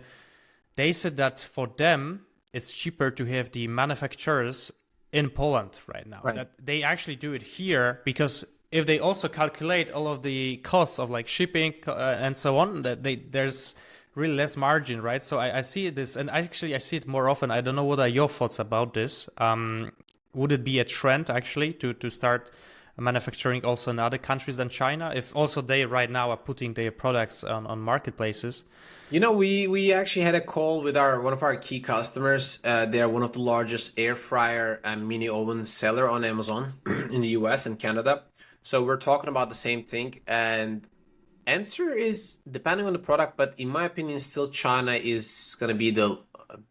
they 0.76 0.92
said 0.92 1.18
that 1.18 1.40
for 1.40 1.68
them 1.78 2.26
it's 2.52 2.74
cheaper 2.74 3.12
to 3.12 3.26
have 3.26 3.52
the 3.52 3.68
manufacturers 3.68 4.72
in 5.12 5.30
Poland 5.30 5.78
right 5.88 6.08
now. 6.08 6.22
Right. 6.24 6.36
That 6.36 6.52
they 6.64 6.82
actually 6.82 7.18
do 7.18 7.34
it 7.34 7.44
here 7.44 8.02
because 8.06 8.44
if 8.76 8.86
they 8.86 9.00
also 9.00 9.30
calculate 9.30 9.90
all 9.90 10.06
of 10.06 10.22
the 10.22 10.58
costs 10.58 11.00
of 11.00 11.10
like 11.10 11.28
shipping 11.28 11.74
uh, 11.88 12.18
and 12.20 12.36
so 12.36 12.58
on, 12.58 12.82
that 12.82 13.04
they 13.04 13.16
there's 13.16 13.74
really 14.16 14.36
less 14.36 14.58
margin, 14.58 15.02
right? 15.02 15.24
So 15.24 15.40
I, 15.40 15.60
I 15.60 15.62
see 15.62 15.90
this, 15.90 16.18
and 16.18 16.30
actually 16.30 16.76
I 16.76 16.80
see 16.80 16.98
it 16.98 17.08
more 17.08 17.30
often. 17.30 17.52
I 17.52 17.62
don't 17.62 17.78
know 17.78 17.86
what 17.86 18.02
are 18.02 18.08
your 18.10 18.28
thoughts 18.28 18.60
about 18.60 18.94
this. 18.94 19.30
Um, 19.38 19.94
would 20.34 20.52
it 20.52 20.66
be 20.66 20.80
a 20.80 20.84
trend 20.84 21.30
actually 21.30 21.72
to 21.76 21.94
to 21.94 22.10
start 22.10 22.52
manufacturing 22.98 23.64
also 23.64 23.92
in 23.92 24.00
other 24.00 24.18
countries 24.18 24.58
than 24.58 24.68
China? 24.68 25.14
If 25.16 25.34
also 25.34 25.62
they 25.62 25.86
right 25.86 26.12
now 26.12 26.32
are 26.32 26.38
putting 26.50 26.74
their 26.74 26.92
products 26.92 27.46
on, 27.46 27.66
on 27.68 27.80
marketplaces. 27.80 28.66
You 29.10 29.22
know, 29.22 29.32
we 29.32 29.68
we 29.68 29.94
actually 29.94 30.24
had 30.24 30.36
a 30.36 30.42
call 30.42 30.82
with 30.82 30.98
our 30.98 31.22
one 31.22 31.32
of 31.32 31.44
our 31.44 31.56
key 31.56 31.80
customers. 31.80 32.60
Uh, 32.62 32.88
they're 32.88 33.08
one 33.08 33.24
of 33.24 33.32
the 33.32 33.40
largest 33.40 33.94
air 33.98 34.16
fryer 34.16 34.82
and 34.84 35.08
mini 35.08 35.30
oven 35.30 35.64
seller 35.64 36.10
on 36.10 36.26
Amazon 36.26 36.74
in 37.10 37.22
the 37.22 37.30
US 37.40 37.66
and 37.66 37.80
Canada. 37.80 38.24
So 38.66 38.84
we're 38.84 38.98
talking 38.98 39.30
about 39.30 39.50
the 39.50 39.56
same 39.56 39.84
thing, 39.84 40.22
and 40.26 40.88
answer 41.46 41.94
is 41.94 42.40
depending 42.50 42.88
on 42.88 42.94
the 42.94 43.00
product, 43.00 43.38
but 43.38 43.54
in 43.60 43.70
my 43.70 43.86
opinion, 43.86 44.18
still 44.18 44.48
China 44.48 44.94
is 44.94 45.56
going 45.60 45.68
to 45.68 45.76
be 45.76 45.92
the 45.92 46.18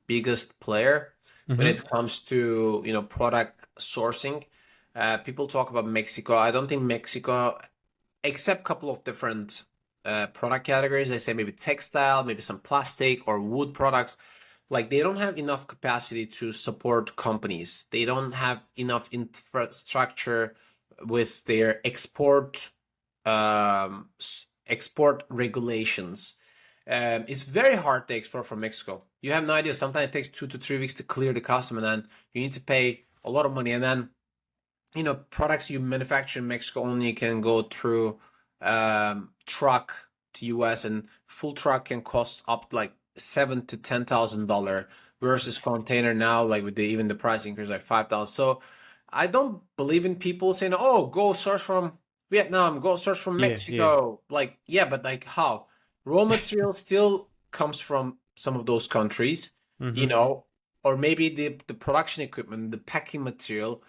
biggest 0.09 0.59
player 0.59 1.15
mm-hmm. 1.49 1.57
when 1.57 1.69
it 1.69 1.89
comes 1.89 2.19
to 2.23 2.83
you 2.85 2.93
know 2.93 3.03
product 3.03 3.69
sourcing. 3.79 4.43
Uh, 4.97 5.19
people 5.19 5.47
talk 5.47 5.71
about 5.71 5.87
Mexico. 5.87 6.37
I 6.37 6.51
don't 6.51 6.67
think 6.67 6.83
Mexico, 6.83 7.61
except 8.25 8.63
a 8.63 8.65
couple 8.65 8.91
of 8.91 9.05
different 9.05 9.63
uh, 10.05 10.27
product 10.27 10.67
categories. 10.67 11.09
They 11.09 11.19
say 11.19 11.33
maybe 11.33 11.53
textile, 11.53 12.25
maybe 12.25 12.43
some 12.43 12.59
plastic 12.59 13.29
or 13.29 13.41
wood 13.41 13.73
products. 13.73 14.17
Like 14.69 14.91
they 14.91 14.99
don't 14.99 15.19
have 15.19 15.39
enough 15.39 15.69
capacity 15.69 16.27
to 16.27 16.51
support 16.51 17.15
companies. 17.15 17.87
They 17.93 18.05
don't 18.05 18.33
have 18.33 18.63
enough 18.75 19.09
infrastructure 19.13 20.57
with 21.07 21.45
their 21.45 21.81
export 21.87 22.71
um, 23.25 24.09
export 24.67 25.25
regulations. 25.29 26.35
Um, 26.87 27.25
it's 27.29 27.45
very 27.45 27.77
hard 27.77 28.09
to 28.09 28.15
export 28.15 28.47
from 28.47 28.61
Mexico. 28.61 29.05
You 29.23 29.33
have 29.33 29.47
no 29.47 29.55
idea. 29.55 29.73
Sometimes 29.73 30.09
it 30.09 30.13
takes 30.13 30.29
two 30.29 30.47
to 30.47 30.59
three 30.59 30.79
weeks 30.79 30.95
to 30.95 31.03
clear 31.03 31.33
the 31.33 31.41
custom, 31.41 31.79
and 31.79 31.87
then 31.87 32.07
you 32.33 32.43
need 32.43 32.53
to 32.55 32.61
pay 32.61 33.05
a 33.25 33.31
lot 33.31 33.47
of 33.47 33.55
money. 33.55 33.73
And 33.73 33.83
then, 33.83 34.11
you 34.95 35.03
know, 35.03 35.15
products 35.15 35.71
you 35.71 35.81
manufacture 35.81 36.41
in 36.41 36.49
Mexico 36.49 36.83
only 36.83 37.15
can 37.15 37.41
go 37.41 37.63
through 37.63 38.19
um, 38.61 39.31
truck 39.47 39.95
to 40.35 40.47
US, 40.47 40.85
and 40.85 41.09
full 41.27 41.55
truck 41.55 41.87
can 41.87 42.03
cost 42.03 42.43
up 42.47 42.73
like 42.73 42.93
seven 43.17 43.65
to 43.67 43.77
ten 43.79 44.05
thousand 44.05 44.47
dollar 44.47 44.89
versus 45.21 45.59
container 45.59 46.13
now, 46.13 46.43
like 46.43 46.65
with 46.65 46.75
the 46.77 46.83
even 46.83 47.09
the 47.09 47.15
price 47.15 47.47
increase 47.47 47.71
like 47.71 47.81
five 47.81 48.09
thousand. 48.09 48.33
So 48.33 48.61
I 49.14 49.28
don't 49.28 49.62
believe 49.76 50.04
in 50.04 50.16
people 50.16 50.52
saying, 50.52 50.75
"Oh, 50.76 51.06
go 51.06 51.33
source 51.33 51.62
from 51.62 51.99
Vietnam, 52.30 52.80
go 52.80 52.97
source 52.97 53.23
from 53.23 53.37
Mexico." 53.37 53.76
Yeah, 53.78 54.11
yeah. 54.28 54.35
Like, 54.35 54.59
yeah, 54.66 54.85
but 54.85 55.04
like 55.04 55.25
how? 55.25 55.66
Raw 56.04 56.25
material 56.35 56.73
still 56.73 57.28
comes 57.52 57.78
from 57.78 58.18
some 58.35 58.56
of 58.56 58.66
those 58.66 58.88
countries, 58.88 59.52
mm-hmm. 59.80 59.97
you 59.97 60.06
know, 60.06 60.47
or 60.83 60.97
maybe 60.97 61.28
the 61.28 61.56
the 61.68 61.75
production 61.75 62.23
equipment, 62.25 62.73
the 62.73 62.78
packing 62.78 63.23
material. 63.23 63.83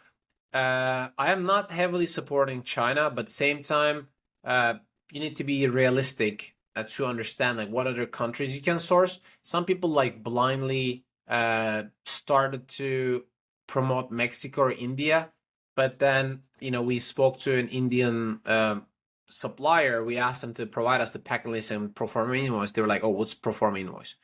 Uh, 0.53 1.09
I 1.17 1.31
am 1.31 1.43
not 1.43 1.71
heavily 1.71 2.05
supporting 2.05 2.63
China, 2.63 3.09
but 3.09 3.29
same 3.29 3.61
time, 3.61 4.07
uh, 4.45 4.75
you 5.11 5.19
need 5.19 5.35
to 5.37 5.43
be 5.43 5.67
realistic 5.67 6.55
uh, 6.75 6.83
to 6.83 7.05
understand 7.05 7.57
like 7.57 7.69
what 7.69 7.87
other 7.87 8.05
countries 8.05 8.55
you 8.55 8.61
can 8.61 8.79
source. 8.79 9.19
Some 9.43 9.65
people 9.65 9.89
like 9.89 10.23
blindly 10.23 11.03
uh, 11.27 11.83
started 12.05 12.67
to 12.79 13.25
promote 13.67 14.11
Mexico 14.11 14.63
or 14.63 14.71
India, 14.71 15.31
but 15.75 15.99
then 15.99 16.43
you 16.59 16.71
know 16.71 16.81
we 16.81 16.99
spoke 16.99 17.37
to 17.39 17.57
an 17.57 17.67
Indian 17.69 18.39
um, 18.45 18.85
supplier. 19.27 20.03
We 20.03 20.17
asked 20.17 20.41
them 20.41 20.53
to 20.55 20.65
provide 20.65 21.01
us 21.01 21.13
the 21.13 21.19
packing 21.19 21.51
list 21.51 21.71
and 21.71 21.93
proforma 21.93 22.37
invoice. 22.37 22.71
They 22.71 22.81
were 22.81 22.87
like, 22.87 23.03
"Oh, 23.03 23.09
what's 23.09 23.33
proforma 23.33 23.79
invoice?" 23.79 24.15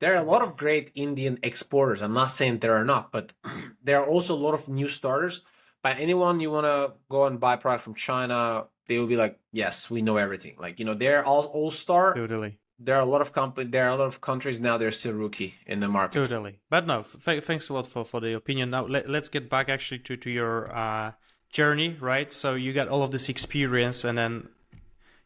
There 0.00 0.14
are 0.14 0.22
a 0.22 0.30
lot 0.30 0.42
of 0.42 0.56
great 0.56 0.90
Indian 0.94 1.38
exporters. 1.42 2.00
I'm 2.00 2.14
not 2.14 2.30
saying 2.30 2.58
there 2.58 2.76
are 2.76 2.84
not, 2.84 3.12
but 3.12 3.32
there 3.84 4.00
are 4.00 4.06
also 4.06 4.34
a 4.34 4.44
lot 4.44 4.54
of 4.54 4.68
new 4.68 4.88
starters. 4.88 5.42
But 5.82 5.96
anyone 5.98 6.40
you 6.40 6.50
want 6.50 6.66
to 6.66 6.92
go 7.08 7.26
and 7.26 7.40
buy 7.40 7.56
product 7.56 7.84
from 7.84 7.94
China 7.94 8.66
they 8.90 8.98
will 8.98 9.06
be 9.06 9.16
like, 9.16 9.38
yes, 9.52 9.88
we 9.88 10.02
know 10.02 10.16
everything. 10.16 10.56
Like 10.58 10.80
you 10.80 10.84
know, 10.84 10.94
they're 10.94 11.24
all 11.24 11.44
all 11.44 11.70
star. 11.70 12.12
Totally. 12.12 12.58
There 12.82 12.96
are 12.96 13.02
a 13.02 13.06
lot 13.06 13.20
of 13.20 13.32
company. 13.32 13.70
There 13.70 13.86
are 13.86 13.90
a 13.90 13.96
lot 13.96 14.06
of 14.06 14.20
countries 14.20 14.58
now. 14.58 14.78
They're 14.78 14.90
still 14.90 15.12
rookie 15.12 15.54
in 15.66 15.80
the 15.80 15.88
market. 15.88 16.14
Totally. 16.14 16.60
But 16.70 16.86
no, 16.86 17.00
f- 17.00 17.44
thanks 17.44 17.68
a 17.68 17.74
lot 17.74 17.86
for 17.86 18.04
for 18.04 18.20
the 18.20 18.32
opinion. 18.34 18.70
Now 18.70 18.86
let, 18.86 19.06
us 19.08 19.28
get 19.28 19.50
back 19.50 19.68
actually 19.68 19.98
to 20.00 20.16
to 20.16 20.30
your 20.30 20.74
uh, 20.74 21.12
journey, 21.50 21.96
right? 22.00 22.32
So 22.32 22.54
you 22.54 22.72
got 22.72 22.88
all 22.88 23.02
of 23.02 23.10
this 23.10 23.28
experience, 23.28 24.04
and 24.04 24.16
then 24.16 24.48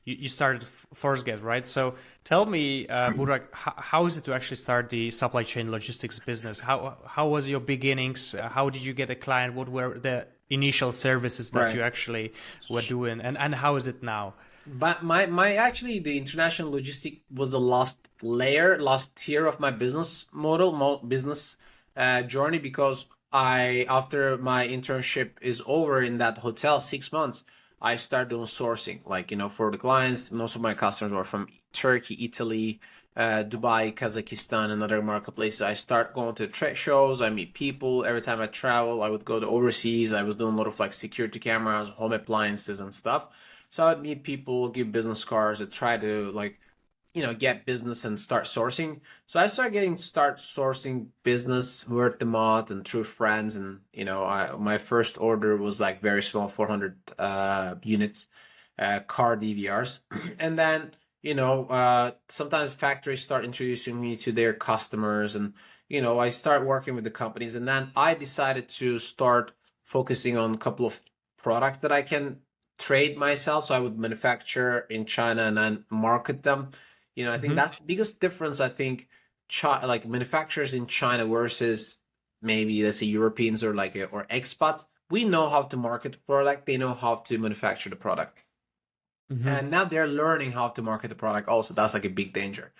you, 0.04 0.16
you 0.18 0.28
started 0.28 0.62
ForceGet 0.94 1.44
right? 1.44 1.66
So 1.66 1.94
tell 2.24 2.44
me, 2.46 2.88
uh, 2.88 3.10
Burak, 3.18 3.44
how, 3.52 3.74
how 3.76 4.06
is 4.06 4.18
it 4.18 4.24
to 4.24 4.34
actually 4.34 4.56
start 4.56 4.90
the 4.90 5.12
supply 5.12 5.44
chain 5.44 5.70
logistics 5.70 6.18
business? 6.18 6.58
How 6.58 6.98
how 7.06 7.28
was 7.28 7.48
your 7.48 7.60
beginnings? 7.60 8.34
How 8.56 8.68
did 8.68 8.84
you 8.84 8.94
get 8.94 9.10
a 9.10 9.14
client? 9.14 9.54
What 9.54 9.68
were 9.68 9.98
the 9.98 10.26
initial 10.50 10.92
services 10.92 11.50
that 11.52 11.60
right. 11.60 11.74
you 11.74 11.82
actually 11.82 12.32
were 12.68 12.82
doing 12.82 13.20
and, 13.20 13.36
and 13.38 13.54
how 13.54 13.76
is 13.76 13.88
it 13.88 14.02
now 14.02 14.34
but 14.66 15.02
my 15.02 15.26
my 15.26 15.54
actually 15.54 15.98
the 15.98 16.16
international 16.16 16.72
logistic 16.72 17.20
was 17.34 17.52
the 17.52 17.60
last 17.60 18.08
layer 18.22 18.80
last 18.80 19.16
tier 19.16 19.46
of 19.46 19.60
my 19.60 19.70
business 19.70 20.26
model 20.32 20.98
business 21.06 21.56
uh, 21.96 22.22
journey 22.22 22.58
because 22.58 23.06
i 23.32 23.84
after 23.88 24.38
my 24.38 24.66
internship 24.66 25.30
is 25.40 25.62
over 25.66 26.02
in 26.02 26.18
that 26.18 26.38
hotel 26.38 26.80
six 26.80 27.12
months 27.12 27.44
i 27.82 27.96
start 27.96 28.28
doing 28.28 28.44
sourcing 28.44 29.00
like 29.04 29.30
you 29.30 29.36
know 29.36 29.48
for 29.48 29.70
the 29.70 29.78
clients 29.78 30.30
most 30.30 30.56
of 30.56 30.62
my 30.62 30.74
customers 30.74 31.12
were 31.12 31.24
from 31.24 31.46
turkey 31.72 32.16
italy 32.24 32.80
uh, 33.16 33.44
Dubai, 33.44 33.94
Kazakhstan, 33.94 34.70
and 34.70 34.82
other 34.82 35.00
marketplaces. 35.00 35.62
I 35.62 35.74
start 35.74 36.14
going 36.14 36.34
to 36.34 36.48
trade 36.48 36.76
shows. 36.76 37.20
I 37.20 37.30
meet 37.30 37.54
people. 37.54 38.04
Every 38.04 38.20
time 38.20 38.40
I 38.40 38.46
travel, 38.46 39.04
I 39.04 39.08
would 39.08 39.24
go 39.24 39.38
to 39.38 39.46
overseas. 39.46 40.12
I 40.12 40.24
was 40.24 40.34
doing 40.34 40.54
a 40.54 40.56
lot 40.56 40.66
of 40.66 40.80
like 40.80 40.92
security 40.92 41.38
cameras, 41.38 41.90
home 41.90 42.12
appliances, 42.12 42.80
and 42.80 42.92
stuff. 42.92 43.28
So 43.74 43.88
I'd 43.88 44.00
meet 44.00 44.22
people, 44.22 44.68
give 44.68 44.92
business 44.92 45.24
cards, 45.24 45.60
and 45.60 45.72
try 45.72 45.96
to 45.96 46.30
like, 46.30 46.60
you 47.12 47.24
know, 47.24 47.34
get 47.34 47.66
business 47.66 48.04
and 48.04 48.16
start 48.16 48.44
sourcing. 48.44 49.00
So 49.26 49.40
I 49.40 49.48
started 49.48 49.72
getting 49.72 49.96
start 49.96 50.38
sourcing 50.38 51.08
business 51.24 51.88
word 51.88 52.22
of 52.22 52.28
mouth 52.28 52.70
and 52.70 52.86
through 52.86 53.02
friends. 53.02 53.56
And 53.56 53.80
you 53.92 54.04
know, 54.04 54.22
I, 54.22 54.52
my 54.52 54.78
first 54.78 55.20
order 55.20 55.56
was 55.56 55.80
like 55.80 56.00
very 56.00 56.22
small, 56.22 56.46
400 56.46 56.96
uh, 57.18 57.74
units, 57.82 58.28
uh, 58.78 59.00
car 59.00 59.36
DVRs, 59.36 59.98
and 60.38 60.56
then 60.56 60.94
you 61.22 61.34
know, 61.34 61.66
uh, 61.66 62.12
sometimes 62.28 62.72
factories 62.74 63.22
start 63.24 63.44
introducing 63.44 64.00
me 64.00 64.14
to 64.18 64.30
their 64.30 64.52
customers, 64.52 65.34
and 65.34 65.52
you 65.88 66.00
know, 66.00 66.20
I 66.20 66.28
start 66.28 66.64
working 66.64 66.94
with 66.94 67.02
the 67.02 67.10
companies, 67.10 67.56
and 67.56 67.66
then 67.66 67.90
I 67.96 68.14
decided 68.14 68.68
to 68.68 69.00
start 69.00 69.50
focusing 69.82 70.38
on 70.38 70.54
a 70.54 70.58
couple 70.58 70.86
of 70.86 71.00
products 71.36 71.78
that 71.78 71.90
I 71.90 72.02
can 72.02 72.38
trade 72.78 73.16
myself. 73.16 73.64
So 73.64 73.74
I 73.74 73.78
would 73.78 73.98
manufacture 73.98 74.80
in 74.90 75.06
China 75.06 75.42
and 75.42 75.56
then 75.56 75.84
market 75.90 76.42
them. 76.42 76.70
You 77.14 77.24
know, 77.24 77.32
I 77.32 77.38
think 77.38 77.52
mm-hmm. 77.52 77.56
that's 77.56 77.78
the 77.78 77.84
biggest 77.84 78.20
difference. 78.20 78.60
I 78.60 78.68
think, 78.68 79.08
Chi- 79.52 79.84
like 79.84 80.06
manufacturers 80.06 80.72
in 80.72 80.86
China 80.86 81.26
versus 81.26 81.98
maybe 82.40 82.82
let's 82.82 82.98
say 82.98 83.06
Europeans 83.06 83.62
or 83.62 83.74
like 83.74 83.94
a, 83.94 84.06
or 84.06 84.24
expats. 84.24 84.86
We 85.10 85.24
know 85.24 85.48
how 85.48 85.62
to 85.62 85.76
market 85.76 86.12
the 86.12 86.18
product. 86.18 86.66
They 86.66 86.78
know 86.78 86.94
how 86.94 87.16
to 87.16 87.38
manufacture 87.38 87.90
the 87.90 87.96
product. 87.96 88.42
Mm-hmm. 89.30 89.48
And 89.48 89.70
now 89.70 89.84
they're 89.84 90.08
learning 90.08 90.52
how 90.52 90.68
to 90.68 90.82
market 90.82 91.08
the 91.08 91.14
product 91.14 91.48
also. 91.48 91.74
That's 91.74 91.94
like 91.94 92.04
a 92.04 92.10
big 92.10 92.32
danger. 92.32 92.72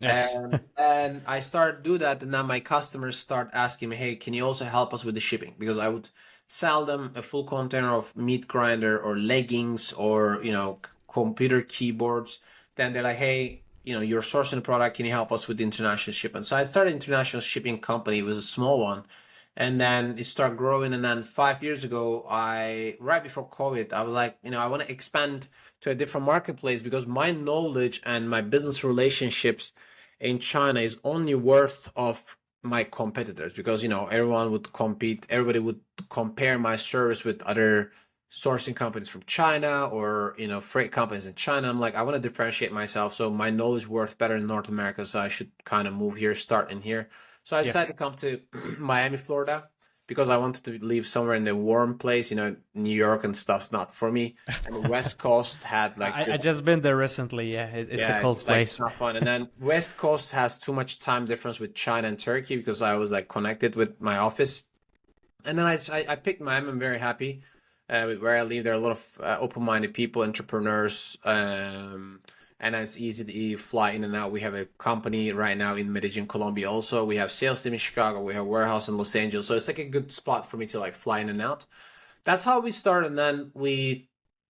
Yeah. 0.00 0.28
and, 0.38 0.60
and 0.78 1.22
I 1.26 1.40
start 1.40 1.82
do 1.82 1.98
that, 1.98 2.22
and 2.22 2.32
now 2.32 2.42
my 2.42 2.60
customers 2.60 3.18
start 3.18 3.50
asking 3.52 3.90
me, 3.90 3.96
"Hey, 3.96 4.16
can 4.16 4.32
you 4.32 4.46
also 4.46 4.64
help 4.64 4.94
us 4.94 5.04
with 5.04 5.14
the 5.14 5.20
shipping?" 5.20 5.54
Because 5.58 5.78
I 5.78 5.88
would 5.88 6.08
sell 6.50 6.84
them 6.84 7.12
a 7.14 7.22
full 7.22 7.44
container 7.44 7.92
of 7.94 8.16
meat 8.16 8.48
grinder 8.48 8.98
or 8.98 9.16
leggings 9.16 9.92
or 9.92 10.40
you 10.42 10.52
know 10.52 10.78
computer 11.08 11.62
keyboards. 11.62 12.40
Then 12.76 12.92
they're 12.92 13.02
like, 13.04 13.16
"Hey, 13.16 13.62
you 13.84 13.94
know, 13.94 14.00
you're 14.00 14.22
sourcing 14.22 14.56
the 14.56 14.60
product. 14.62 14.96
Can 14.96 15.06
you 15.06 15.12
help 15.12 15.30
us 15.32 15.46
with 15.48 15.60
international 15.60 16.14
shipping?" 16.14 16.42
So 16.42 16.56
I 16.56 16.64
started 16.64 16.92
international 16.92 17.40
shipping 17.40 17.78
company. 17.80 18.18
It 18.18 18.24
was 18.24 18.38
a 18.38 18.42
small 18.42 18.80
one, 18.80 19.04
and 19.56 19.80
then 19.80 20.18
it 20.18 20.24
started 20.24 20.56
growing 20.56 20.92
and 20.92 21.04
then 21.04 21.22
five 21.22 21.62
years 21.62 21.84
ago 21.84 22.24
i 22.30 22.96
right 23.00 23.22
before 23.22 23.48
covid 23.48 23.92
i 23.92 24.02
was 24.02 24.12
like 24.12 24.38
you 24.42 24.50
know 24.50 24.60
i 24.60 24.66
want 24.66 24.82
to 24.82 24.90
expand 24.90 25.48
to 25.80 25.90
a 25.90 25.94
different 25.94 26.26
marketplace 26.26 26.82
because 26.82 27.06
my 27.06 27.30
knowledge 27.30 28.00
and 28.04 28.28
my 28.28 28.40
business 28.40 28.84
relationships 28.84 29.72
in 30.20 30.38
china 30.38 30.80
is 30.80 30.98
only 31.04 31.34
worth 31.34 31.90
of 31.96 32.36
my 32.62 32.84
competitors 32.84 33.52
because 33.52 33.82
you 33.82 33.88
know 33.88 34.06
everyone 34.06 34.50
would 34.50 34.72
compete 34.72 35.26
everybody 35.30 35.58
would 35.58 35.80
compare 36.08 36.58
my 36.58 36.76
service 36.76 37.24
with 37.24 37.42
other 37.42 37.92
sourcing 38.30 38.76
companies 38.76 39.08
from 39.08 39.22
china 39.24 39.86
or 39.86 40.34
you 40.38 40.46
know 40.46 40.60
freight 40.60 40.92
companies 40.92 41.26
in 41.26 41.34
china. 41.34 41.68
I'm 41.68 41.80
like 41.80 41.94
i 41.94 42.02
want 42.02 42.16
to 42.16 42.28
differentiate 42.28 42.72
myself 42.72 43.14
so 43.14 43.30
my 43.30 43.50
knowledge 43.50 43.88
worth 43.88 44.18
better 44.18 44.36
in 44.36 44.46
north 44.46 44.68
america 44.68 45.04
so 45.04 45.20
i 45.20 45.28
should 45.28 45.50
kind 45.64 45.88
of 45.88 45.94
move 45.94 46.14
here 46.16 46.34
start 46.34 46.70
in 46.70 46.80
here. 46.82 47.08
So 47.44 47.56
I 47.56 47.62
decided 47.62 47.88
to 47.88 47.94
come 47.94 48.14
to 48.14 48.40
Miami, 48.78 49.16
Florida, 49.16 49.68
because 50.10 50.28
I 50.28 50.36
wanted 50.36 50.64
to 50.64 50.84
live 50.84 51.06
somewhere 51.06 51.36
in 51.36 51.46
a 51.46 51.54
warm 51.54 51.96
place. 51.96 52.30
You 52.32 52.36
know, 52.36 52.56
New 52.74 52.96
York 53.06 53.22
and 53.22 53.34
stuff's 53.34 53.70
not 53.70 53.92
for 53.92 54.10
me. 54.10 54.34
And 54.66 54.88
West 54.88 55.18
Coast 55.26 55.62
had 55.62 55.96
like 55.98 56.12
I, 56.14 56.24
just, 56.24 56.30
I 56.30 56.36
just 56.48 56.64
been 56.64 56.80
there 56.80 56.96
recently. 56.96 57.52
Yeah, 57.54 57.66
it, 57.66 57.88
it's 57.92 58.08
yeah, 58.08 58.18
a 58.18 58.20
cold 58.20 58.38
it's 58.38 58.46
place. 58.46 58.80
Like, 58.80 58.90
not 58.90 58.98
fun. 58.98 59.16
And 59.16 59.24
then 59.24 59.48
West 59.60 59.98
Coast 59.98 60.32
has 60.32 60.58
too 60.58 60.72
much 60.72 60.98
time 60.98 61.26
difference 61.26 61.60
with 61.60 61.74
China 61.74 62.08
and 62.08 62.18
Turkey 62.18 62.56
because 62.56 62.82
I 62.82 62.94
was 62.96 63.12
like 63.12 63.28
connected 63.28 63.76
with 63.76 64.00
my 64.00 64.16
office. 64.18 64.64
And 65.44 65.56
then 65.56 65.64
I 65.64 65.78
I, 65.92 66.04
I 66.08 66.16
picked 66.16 66.40
Miami. 66.40 66.68
I'm 66.68 66.80
very 66.80 66.98
happy. 66.98 67.42
uh, 67.90 68.06
where 68.14 68.36
I 68.36 68.42
live, 68.42 68.64
there 68.64 68.72
are 68.72 68.76
a 68.76 68.80
lot 68.80 68.92
of 68.92 69.18
uh, 69.20 69.36
open-minded 69.40 69.92
people, 69.94 70.22
entrepreneurs, 70.22 71.16
um, 71.24 72.20
and 72.60 72.74
it's 72.74 72.98
easy 72.98 73.24
to 73.24 73.56
fly 73.56 73.92
in 73.92 74.04
and 74.04 74.14
out. 74.14 74.32
We 74.32 74.40
have 74.40 74.54
a 74.54 74.66
company 74.78 75.32
right 75.32 75.56
now 75.56 75.76
in 75.76 75.92
Medellin, 75.92 76.26
Colombia. 76.26 76.70
Also, 76.70 77.04
we 77.04 77.16
have 77.16 77.30
sales 77.30 77.62
team 77.62 77.72
in 77.72 77.78
Chicago. 77.78 78.22
We 78.22 78.34
have 78.34 78.46
warehouse 78.46 78.88
in 78.88 78.96
Los 78.96 79.16
Angeles, 79.16 79.46
so 79.46 79.56
it's 79.56 79.68
like 79.68 79.78
a 79.78 79.84
good 79.84 80.12
spot 80.12 80.48
for 80.48 80.56
me 80.56 80.66
to 80.66 80.78
like 80.78 80.94
fly 80.94 81.20
in 81.20 81.28
and 81.28 81.42
out. 81.42 81.66
That's 82.24 82.44
how 82.44 82.60
we 82.60 82.70
started. 82.70 83.08
And 83.08 83.18
then 83.18 83.50
we, 83.54 84.08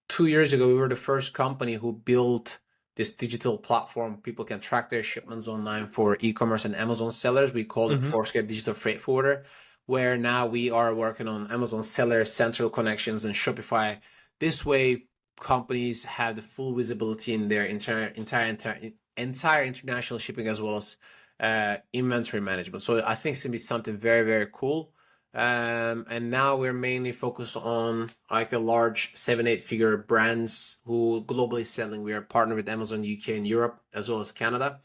two 0.08 0.26
years 0.26 0.52
ago, 0.52 0.66
we 0.66 0.74
were 0.74 0.88
the 0.88 0.96
first 0.96 1.34
company 1.34 1.74
who 1.74 1.92
built 1.92 2.58
this 2.96 3.12
digital 3.12 3.56
platform. 3.56 4.18
People 4.22 4.44
can 4.44 4.60
track 4.60 4.90
their 4.90 5.04
shipments 5.04 5.46
online 5.46 5.86
for 5.86 6.18
e-commerce 6.20 6.64
and 6.64 6.74
Amazon 6.74 7.12
sellers. 7.12 7.52
We 7.52 7.64
call 7.64 7.90
mm-hmm. 7.90 8.04
it 8.04 8.10
Force-Get 8.10 8.48
Digital 8.48 8.74
Freight 8.74 9.00
Forwarder 9.00 9.44
where 9.90 10.16
now 10.16 10.46
we 10.46 10.70
are 10.70 10.94
working 10.94 11.26
on 11.26 11.50
Amazon 11.50 11.82
Seller 11.82 12.24
Central 12.24 12.70
Connections 12.70 13.24
and 13.24 13.34
Shopify. 13.34 13.98
This 14.38 14.64
way, 14.64 15.06
companies 15.38 16.04
have 16.04 16.36
the 16.36 16.42
full 16.42 16.74
visibility 16.74 17.34
in 17.34 17.48
their 17.48 17.64
entire 17.64 18.06
entire 18.08 18.46
entire, 18.46 18.90
entire 19.16 19.64
international 19.64 20.18
shipping 20.18 20.48
as 20.48 20.60
well 20.60 20.76
as 20.76 20.96
uh, 21.40 21.76
inventory 21.92 22.40
management. 22.40 22.82
So 22.82 23.02
I 23.04 23.14
think 23.14 23.34
it's 23.34 23.42
gonna 23.42 23.52
be 23.52 23.58
something 23.58 23.96
very 23.96 24.24
very 24.24 24.48
cool. 24.52 24.92
Um, 25.32 26.06
and 26.10 26.28
now 26.28 26.56
we're 26.56 26.72
mainly 26.72 27.12
focused 27.12 27.56
on 27.56 28.10
like 28.30 28.52
a 28.52 28.58
large 28.58 29.14
seven 29.14 29.46
eight 29.46 29.60
figure 29.60 29.96
brands 29.96 30.78
who 30.84 31.24
globally 31.26 31.64
selling. 31.64 32.02
We 32.02 32.12
are 32.14 32.22
partnered 32.22 32.56
with 32.56 32.68
Amazon 32.68 33.00
UK 33.00 33.36
and 33.36 33.46
Europe 33.46 33.80
as 33.94 34.08
well 34.08 34.18
as 34.20 34.32
Canada, 34.32 34.80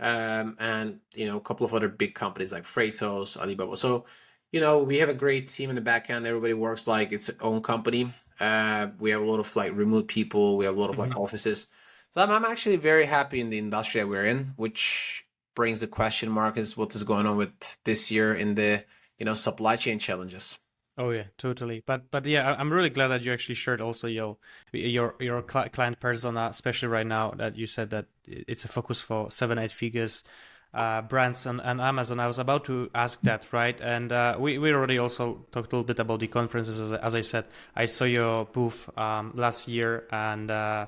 um, 0.00 0.56
and 0.58 1.00
you 1.14 1.26
know 1.26 1.36
a 1.36 1.40
couple 1.40 1.66
of 1.66 1.74
other 1.74 1.88
big 1.88 2.14
companies 2.14 2.52
like 2.52 2.64
Freightos, 2.64 3.36
Alibaba. 3.36 3.76
So 3.76 4.06
you 4.52 4.60
know, 4.60 4.82
we 4.82 4.98
have 4.98 5.08
a 5.08 5.14
great 5.14 5.48
team 5.48 5.70
in 5.70 5.76
the 5.76 5.82
back 5.82 6.10
end. 6.10 6.26
Everybody 6.26 6.54
works 6.54 6.86
like 6.86 7.12
its 7.12 7.30
own 7.40 7.62
company. 7.62 8.10
Uh, 8.40 8.88
we 8.98 9.10
have 9.10 9.20
a 9.20 9.24
lot 9.24 9.40
of 9.40 9.54
like 9.54 9.76
remote 9.76 10.08
people. 10.08 10.56
We 10.56 10.64
have 10.64 10.76
a 10.76 10.80
lot 10.80 10.90
of 10.90 10.98
like 10.98 11.10
mm-hmm. 11.10 11.18
offices. 11.18 11.66
So 12.10 12.22
I'm, 12.22 12.30
I'm 12.30 12.44
actually 12.44 12.76
very 12.76 13.04
happy 13.04 13.40
in 13.40 13.50
the 13.50 13.58
industry 13.58 14.00
that 14.00 14.08
we're 14.08 14.26
in, 14.26 14.52
which 14.56 15.24
brings 15.54 15.80
the 15.80 15.86
question 15.86 16.30
mark 16.30 16.56
is 16.56 16.76
what 16.76 16.94
is 16.94 17.04
going 17.04 17.26
on 17.26 17.36
with 17.36 17.52
this 17.84 18.10
year 18.10 18.34
in 18.34 18.54
the 18.54 18.84
you 19.18 19.26
know 19.26 19.34
supply 19.34 19.76
chain 19.76 19.98
challenges. 19.98 20.58
Oh 20.98 21.10
yeah, 21.10 21.24
totally. 21.38 21.82
But 21.86 22.10
but 22.10 22.26
yeah, 22.26 22.56
I'm 22.58 22.72
really 22.72 22.90
glad 22.90 23.08
that 23.08 23.22
you 23.22 23.32
actually 23.32 23.54
shared 23.54 23.80
also 23.80 24.08
your 24.08 24.38
your 24.72 25.14
your 25.20 25.42
client 25.42 26.00
persona, 26.00 26.48
especially 26.50 26.88
right 26.88 27.06
now 27.06 27.32
that 27.36 27.56
you 27.56 27.66
said 27.66 27.90
that 27.90 28.06
it's 28.24 28.64
a 28.64 28.68
focus 28.68 29.00
for 29.00 29.30
seven 29.30 29.58
eight 29.58 29.72
figures 29.72 30.24
uh, 30.72 31.02
brands 31.02 31.46
and, 31.46 31.60
on, 31.60 31.80
Amazon. 31.80 32.20
I 32.20 32.26
was 32.26 32.38
about 32.38 32.64
to 32.64 32.90
ask 32.94 33.20
that, 33.22 33.52
right? 33.52 33.78
And 33.80 34.12
uh, 34.12 34.36
we, 34.38 34.58
we 34.58 34.72
already 34.72 34.98
also 34.98 35.44
talked 35.50 35.72
a 35.72 35.76
little 35.76 35.84
bit 35.84 35.98
about 35.98 36.20
the 36.20 36.28
conferences. 36.28 36.78
As, 36.78 36.92
as 36.92 37.14
I 37.14 37.20
said, 37.22 37.46
I 37.74 37.86
saw 37.86 38.04
your 38.04 38.44
booth 38.44 38.88
um, 38.96 39.32
last 39.34 39.68
year, 39.68 40.04
and 40.10 40.50
uh, 40.50 40.86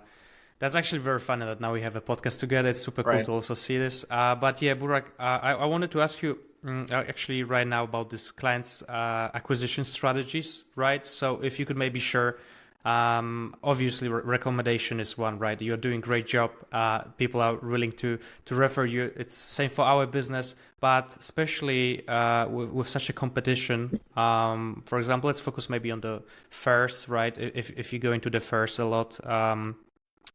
that's 0.59 0.75
actually 0.75 1.01
very 1.01 1.19
funny 1.19 1.47
that 1.47 1.61
now 1.61 1.73
we 1.73 1.83
have 1.83 1.97
a 1.97 2.01
podcast 2.01 2.41
together. 2.41 2.69
It's 2.69 2.83
super 2.83 3.03
cool 3.03 3.23
to 3.23 3.33
also 3.33 3.55
see 3.55 3.79
this. 3.79 4.05
Uh, 4.09 4.35
but 4.35 4.63
yeah, 4.63 4.75
Burak, 4.75 5.05
uh, 5.19 5.41
I, 5.43 5.53
I, 5.53 5.65
wanted 5.65 5.91
to 5.93 6.01
ask 6.01 6.23
you 6.23 6.39
um, 6.65 6.87
actually 6.93 7.43
right 7.43 7.67
now 7.67 7.83
about 7.85 8.11
this 8.11 8.31
clients 8.31 8.85
acquisition 8.89 9.83
strategies, 9.83 10.65
right? 10.77 11.05
So 11.05 11.43
if 11.43 11.59
you 11.59 11.67
could 11.67 11.77
maybe 11.77 11.99
share 11.99 12.37
um, 12.85 13.55
obviously, 13.63 14.09
re- 14.09 14.23
recommendation 14.25 14.99
is 14.99 15.17
one, 15.17 15.39
right? 15.39 15.61
You're 15.61 15.77
doing 15.77 16.01
great 16.01 16.27
job. 16.27 16.51
Uh, 16.73 17.03
people 17.17 17.41
are 17.41 17.57
willing 17.57 17.93
to 17.93 18.19
to 18.47 18.55
refer 18.55 18.85
you. 18.85 19.13
It's 19.17 19.35
same 19.35 19.71
for 19.71 19.85
our 19.85 20.07
business, 20.07 20.57
but 20.81 21.17
especially 21.19 22.07
uh, 22.09 22.49
with, 22.49 22.71
with 22.71 22.89
such 22.89 23.09
a 23.09 23.13
competition. 23.13 24.01
Um, 24.17 24.83
for 24.87 24.99
example, 24.99 25.29
let's 25.29 25.41
focus 25.41 25.71
maybe 25.71 25.93
on 25.93 26.01
the 26.01 26.23
fairs, 26.51 27.09
right? 27.09 27.37
If 27.39 27.71
if 27.79 27.93
you 27.93 28.01
go 28.01 28.13
into 28.13 28.31
the 28.31 28.41
fairs 28.41 28.79
a 28.81 28.85
lot, 28.85 29.25
um, 29.25 29.77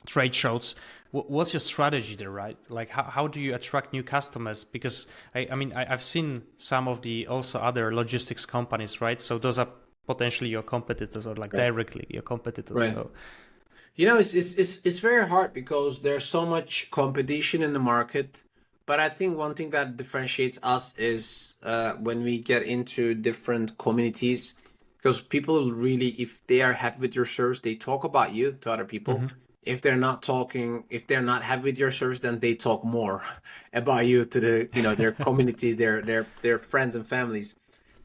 trade 0.06 0.34
shows. 0.34 0.76
What's 1.12 1.54
your 1.54 1.62
strategy 1.62 2.16
there, 2.16 2.30
right? 2.30 2.58
Like, 2.70 2.90
how, 2.90 3.04
how 3.04 3.28
do 3.28 3.40
you 3.40 3.56
attract 3.56 3.94
new 3.94 4.04
customers? 4.04 4.66
Because 4.66 5.08
I, 5.34 5.48
I 5.50 5.56
mean, 5.56 5.72
I, 5.74 5.92
I've 5.92 6.04
seen 6.04 6.44
some 6.58 6.88
of 6.90 7.02
the 7.02 7.28
also 7.28 7.60
other 7.60 7.94
logistics 7.96 8.46
companies, 8.46 9.00
right? 9.00 9.20
So 9.20 9.38
those 9.38 9.58
are 9.58 9.70
potentially 10.08 10.50
your 10.50 10.64
competitors 10.64 11.28
or 11.28 11.36
like 11.36 11.54
right. 11.54 11.68
directly 11.68 12.08
your 12.10 12.24
competitors. 12.24 12.76
Right. 12.76 12.96
So 12.96 13.12
you 13.98 14.06
know, 14.06 14.18
it's, 14.18 14.36
it's 14.36 14.54
it's 14.54 14.86
it's 14.86 15.00
very 15.00 15.28
hard 15.28 15.54
because 15.54 16.02
there's 16.02 16.24
so 16.24 16.46
much 16.46 16.90
competition 16.92 17.64
in 17.64 17.74
the 17.74 17.80
market. 17.80 18.44
But 18.86 19.02
I 19.02 19.10
think 19.10 19.38
one 19.38 19.54
thing 19.54 19.72
that 19.72 19.98
differentiates 19.98 20.60
us 20.64 20.98
is 20.98 21.58
uh, 21.64 21.94
when 21.94 22.24
we 22.24 22.40
get 22.40 22.64
into 22.64 23.16
different 23.16 23.78
communities, 23.78 24.54
because 24.96 25.20
people 25.20 25.72
really, 25.72 26.10
if 26.26 26.46
they 26.48 26.62
are 26.62 26.72
happy 26.72 27.00
with 27.02 27.16
your 27.16 27.26
service, 27.26 27.60
they 27.60 27.76
talk 27.76 28.06
about 28.06 28.34
you 28.34 28.54
to 28.62 28.72
other 28.72 28.86
people. 28.86 29.16
Mm-hmm. 29.16 29.36
If 29.64 29.82
they're 29.82 29.98
not 29.98 30.24
talking, 30.24 30.86
if 30.90 31.08
they're 31.08 31.22
not 31.34 31.44
happy 31.44 31.64
with 31.64 31.78
your 31.78 31.92
service, 31.92 32.22
then 32.22 32.40
they 32.40 32.56
talk 32.56 32.86
more 32.86 33.24
about 33.74 34.06
you 34.06 34.24
to 34.24 34.40
the, 34.40 34.70
you 34.74 34.84
know, 34.84 34.96
their 34.96 35.12
community, 35.26 35.74
their 35.74 36.02
their 36.02 36.28
their 36.44 36.60
friends 36.60 36.96
and 36.96 37.06
families 37.06 37.56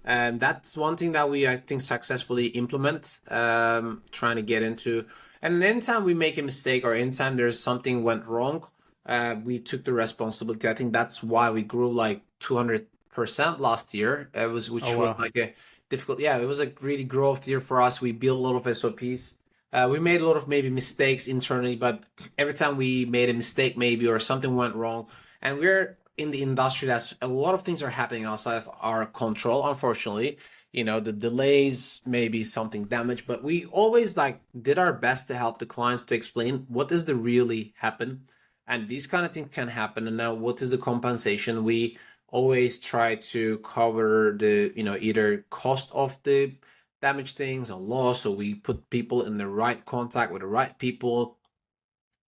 and 0.04 0.40
that's 0.40 0.76
one 0.76 0.96
thing 0.96 1.12
that 1.12 1.28
we 1.28 1.46
i 1.46 1.56
think 1.56 1.80
successfully 1.80 2.46
implement 2.46 3.20
um, 3.28 4.02
trying 4.10 4.36
to 4.36 4.42
get 4.42 4.62
into. 4.62 5.06
And 5.44 5.62
anytime 5.62 6.04
we 6.04 6.14
make 6.14 6.38
a 6.38 6.42
mistake 6.42 6.84
or 6.84 6.94
anytime 6.94 7.36
there's 7.36 7.58
something 7.58 8.04
went 8.04 8.26
wrong 8.26 8.64
uh, 9.06 9.34
we 9.42 9.58
took 9.58 9.84
the 9.84 9.92
responsibility. 9.92 10.68
I 10.68 10.74
think 10.74 10.92
that's 10.92 11.22
why 11.22 11.50
we 11.50 11.62
grew 11.62 11.92
like 11.92 12.22
200% 12.38 12.86
last 13.58 13.94
year. 13.94 14.30
It 14.32 14.48
was 14.48 14.70
which 14.70 14.84
oh, 14.86 14.98
wow. 14.98 15.06
was 15.08 15.18
like 15.18 15.36
a 15.36 15.52
difficult 15.88 16.20
yeah 16.20 16.38
it 16.38 16.46
was 16.46 16.60
a 16.60 16.72
really 16.80 17.04
growth 17.04 17.46
year 17.48 17.60
for 17.60 17.82
us. 17.82 18.00
We 18.00 18.12
built 18.12 18.38
a 18.38 18.42
lot 18.42 18.54
of 18.54 18.76
sops 18.76 19.36
uh, 19.72 19.88
we 19.90 19.98
made 19.98 20.20
a 20.20 20.26
lot 20.26 20.36
of 20.36 20.48
maybe 20.48 20.70
mistakes 20.70 21.26
internally 21.26 21.76
but 21.76 22.04
every 22.38 22.52
time 22.52 22.76
we 22.76 23.04
made 23.06 23.28
a 23.28 23.34
mistake 23.34 23.76
maybe 23.76 24.06
or 24.06 24.18
something 24.18 24.54
went 24.54 24.74
wrong 24.74 25.06
and 25.40 25.58
we're 25.58 25.96
in 26.16 26.30
the 26.30 26.42
industry 26.42 26.86
that's 26.86 27.14
a 27.22 27.26
lot 27.26 27.54
of 27.54 27.62
things 27.62 27.82
are 27.82 27.90
happening 27.90 28.24
outside 28.24 28.56
of 28.56 28.68
our 28.80 29.06
control 29.06 29.68
unfortunately. 29.68 30.38
You 30.72 30.84
know 30.84 31.00
the 31.00 31.12
delays 31.12 32.00
maybe 32.06 32.42
something 32.44 32.84
damaged 32.84 33.26
but 33.26 33.42
we 33.42 33.66
always 33.66 34.16
like 34.16 34.40
did 34.62 34.78
our 34.78 34.92
best 34.92 35.28
to 35.28 35.36
help 35.36 35.58
the 35.58 35.66
clients 35.66 36.04
to 36.04 36.14
explain 36.14 36.64
what 36.68 36.90
is 36.92 37.04
the 37.04 37.14
really 37.14 37.74
happen 37.76 38.24
and 38.66 38.88
these 38.88 39.06
kind 39.06 39.26
of 39.26 39.32
things 39.32 39.48
can 39.52 39.68
happen 39.68 40.06
and 40.08 40.16
now 40.16 40.34
what 40.34 40.62
is 40.62 40.70
the 40.70 40.78
compensation? 40.78 41.64
We 41.64 41.98
always 42.28 42.78
try 42.78 43.16
to 43.16 43.58
cover 43.58 44.34
the 44.38 44.72
you 44.74 44.82
know 44.82 44.96
either 44.98 45.44
cost 45.50 45.90
of 45.92 46.20
the 46.22 46.54
damaged 47.02 47.36
things 47.36 47.70
or 47.70 47.78
loss 47.78 48.22
so 48.22 48.30
we 48.32 48.54
put 48.54 48.88
people 48.88 49.24
in 49.26 49.36
the 49.36 49.46
right 49.46 49.84
contact 49.84 50.32
with 50.32 50.40
the 50.40 50.48
right 50.48 50.76
people. 50.78 51.38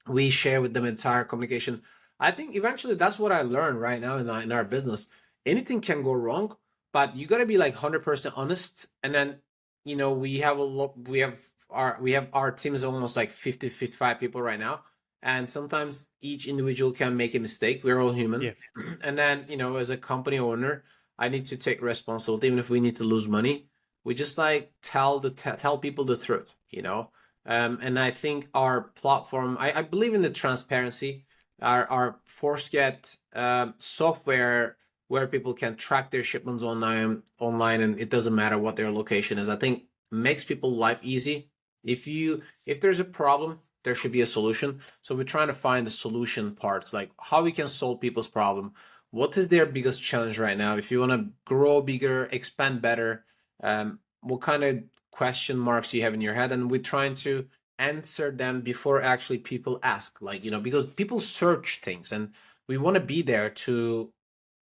We 0.06 0.28
share 0.28 0.60
with 0.60 0.74
them 0.74 0.84
entire 0.84 1.24
communication 1.24 1.82
I 2.20 2.30
think 2.30 2.54
eventually 2.54 2.94
that's 2.94 3.18
what 3.18 3.32
I 3.32 3.42
learned 3.42 3.80
right 3.80 4.00
now 4.00 4.18
in 4.18 4.30
our, 4.30 4.42
in 4.42 4.52
our 4.52 4.64
business. 4.64 5.08
Anything 5.44 5.80
can 5.80 6.02
go 6.02 6.12
wrong, 6.12 6.56
but 6.92 7.16
you 7.16 7.26
got 7.26 7.38
to 7.38 7.46
be 7.46 7.58
like 7.58 7.74
100% 7.74 8.32
honest. 8.36 8.86
And 9.02 9.14
then, 9.14 9.40
you 9.84 9.96
know, 9.96 10.12
we 10.12 10.38
have 10.38 10.58
a 10.58 10.62
lot, 10.62 11.08
we 11.08 11.20
have 11.20 11.38
our, 11.70 11.98
we 12.00 12.12
have 12.12 12.28
our 12.32 12.52
team 12.52 12.74
is 12.74 12.84
almost 12.84 13.16
like 13.16 13.30
50, 13.30 13.68
55 13.68 14.20
people 14.20 14.40
right 14.40 14.58
now. 14.58 14.82
And 15.22 15.48
sometimes 15.48 16.10
each 16.20 16.46
individual 16.46 16.92
can 16.92 17.16
make 17.16 17.34
a 17.34 17.38
mistake. 17.38 17.82
We're 17.82 18.00
all 18.00 18.12
human. 18.12 18.42
Yeah. 18.42 18.52
And 19.02 19.18
then, 19.18 19.46
you 19.48 19.56
know, 19.56 19.76
as 19.76 19.90
a 19.90 19.96
company 19.96 20.38
owner, 20.38 20.84
I 21.18 21.28
need 21.28 21.46
to 21.46 21.56
take 21.56 21.80
responsibility, 21.80 22.46
even 22.48 22.58
if 22.58 22.70
we 22.70 22.80
need 22.80 22.96
to 22.96 23.04
lose 23.04 23.28
money. 23.28 23.68
We 24.04 24.14
just 24.14 24.36
like 24.36 24.72
tell 24.82 25.20
the 25.20 25.30
tell 25.30 25.78
people 25.78 26.04
the 26.04 26.16
truth, 26.16 26.54
you 26.68 26.82
know. 26.82 27.10
Um, 27.46 27.78
and 27.82 27.98
I 27.98 28.10
think 28.10 28.48
our 28.54 28.82
platform, 28.82 29.56
I, 29.58 29.72
I 29.72 29.82
believe 29.82 30.14
in 30.14 30.22
the 30.22 30.30
transparency 30.30 31.23
our 31.62 31.86
our 31.86 32.16
Force-Get 32.24 33.16
uh, 33.34 33.68
software 33.78 34.76
where 35.08 35.26
people 35.26 35.54
can 35.54 35.76
track 35.76 36.10
their 36.10 36.22
shipments 36.22 36.62
online 36.62 37.22
online 37.38 37.82
and 37.82 37.98
it 37.98 38.10
doesn't 38.10 38.34
matter 38.34 38.58
what 38.58 38.76
their 38.76 38.90
location 38.90 39.38
is. 39.38 39.48
I 39.48 39.56
think 39.56 39.84
makes 40.10 40.44
people 40.44 40.72
life 40.72 41.00
easy. 41.02 41.50
If 41.82 42.06
you 42.06 42.42
if 42.66 42.80
there's 42.80 43.00
a 43.00 43.04
problem, 43.04 43.60
there 43.84 43.94
should 43.94 44.12
be 44.12 44.22
a 44.22 44.26
solution. 44.26 44.80
So 45.02 45.14
we're 45.14 45.24
trying 45.24 45.48
to 45.48 45.54
find 45.54 45.86
the 45.86 45.90
solution 45.90 46.54
parts, 46.54 46.92
like 46.92 47.10
how 47.20 47.42
we 47.42 47.52
can 47.52 47.68
solve 47.68 48.00
people's 48.00 48.28
problem. 48.28 48.72
What 49.10 49.36
is 49.36 49.48
their 49.48 49.66
biggest 49.66 50.02
challenge 50.02 50.38
right 50.38 50.58
now? 50.58 50.76
If 50.76 50.90
you 50.90 51.00
want 51.00 51.12
to 51.12 51.28
grow 51.44 51.80
bigger, 51.80 52.28
expand 52.32 52.82
better, 52.82 53.24
um, 53.62 54.00
what 54.22 54.40
kind 54.40 54.64
of 54.64 54.82
question 55.12 55.56
marks 55.56 55.94
you 55.94 56.02
have 56.02 56.14
in 56.14 56.20
your 56.20 56.34
head? 56.34 56.50
And 56.50 56.70
we're 56.70 56.80
trying 56.80 57.14
to 57.16 57.46
answer 57.78 58.30
them 58.30 58.60
before 58.60 59.02
actually 59.02 59.38
people 59.38 59.80
ask 59.82 60.20
like 60.20 60.44
you 60.44 60.50
know 60.50 60.60
because 60.60 60.86
people 60.86 61.20
search 61.20 61.80
things 61.80 62.12
and 62.12 62.30
we 62.68 62.78
want 62.78 62.94
to 62.94 63.00
be 63.00 63.20
there 63.22 63.50
to 63.50 64.12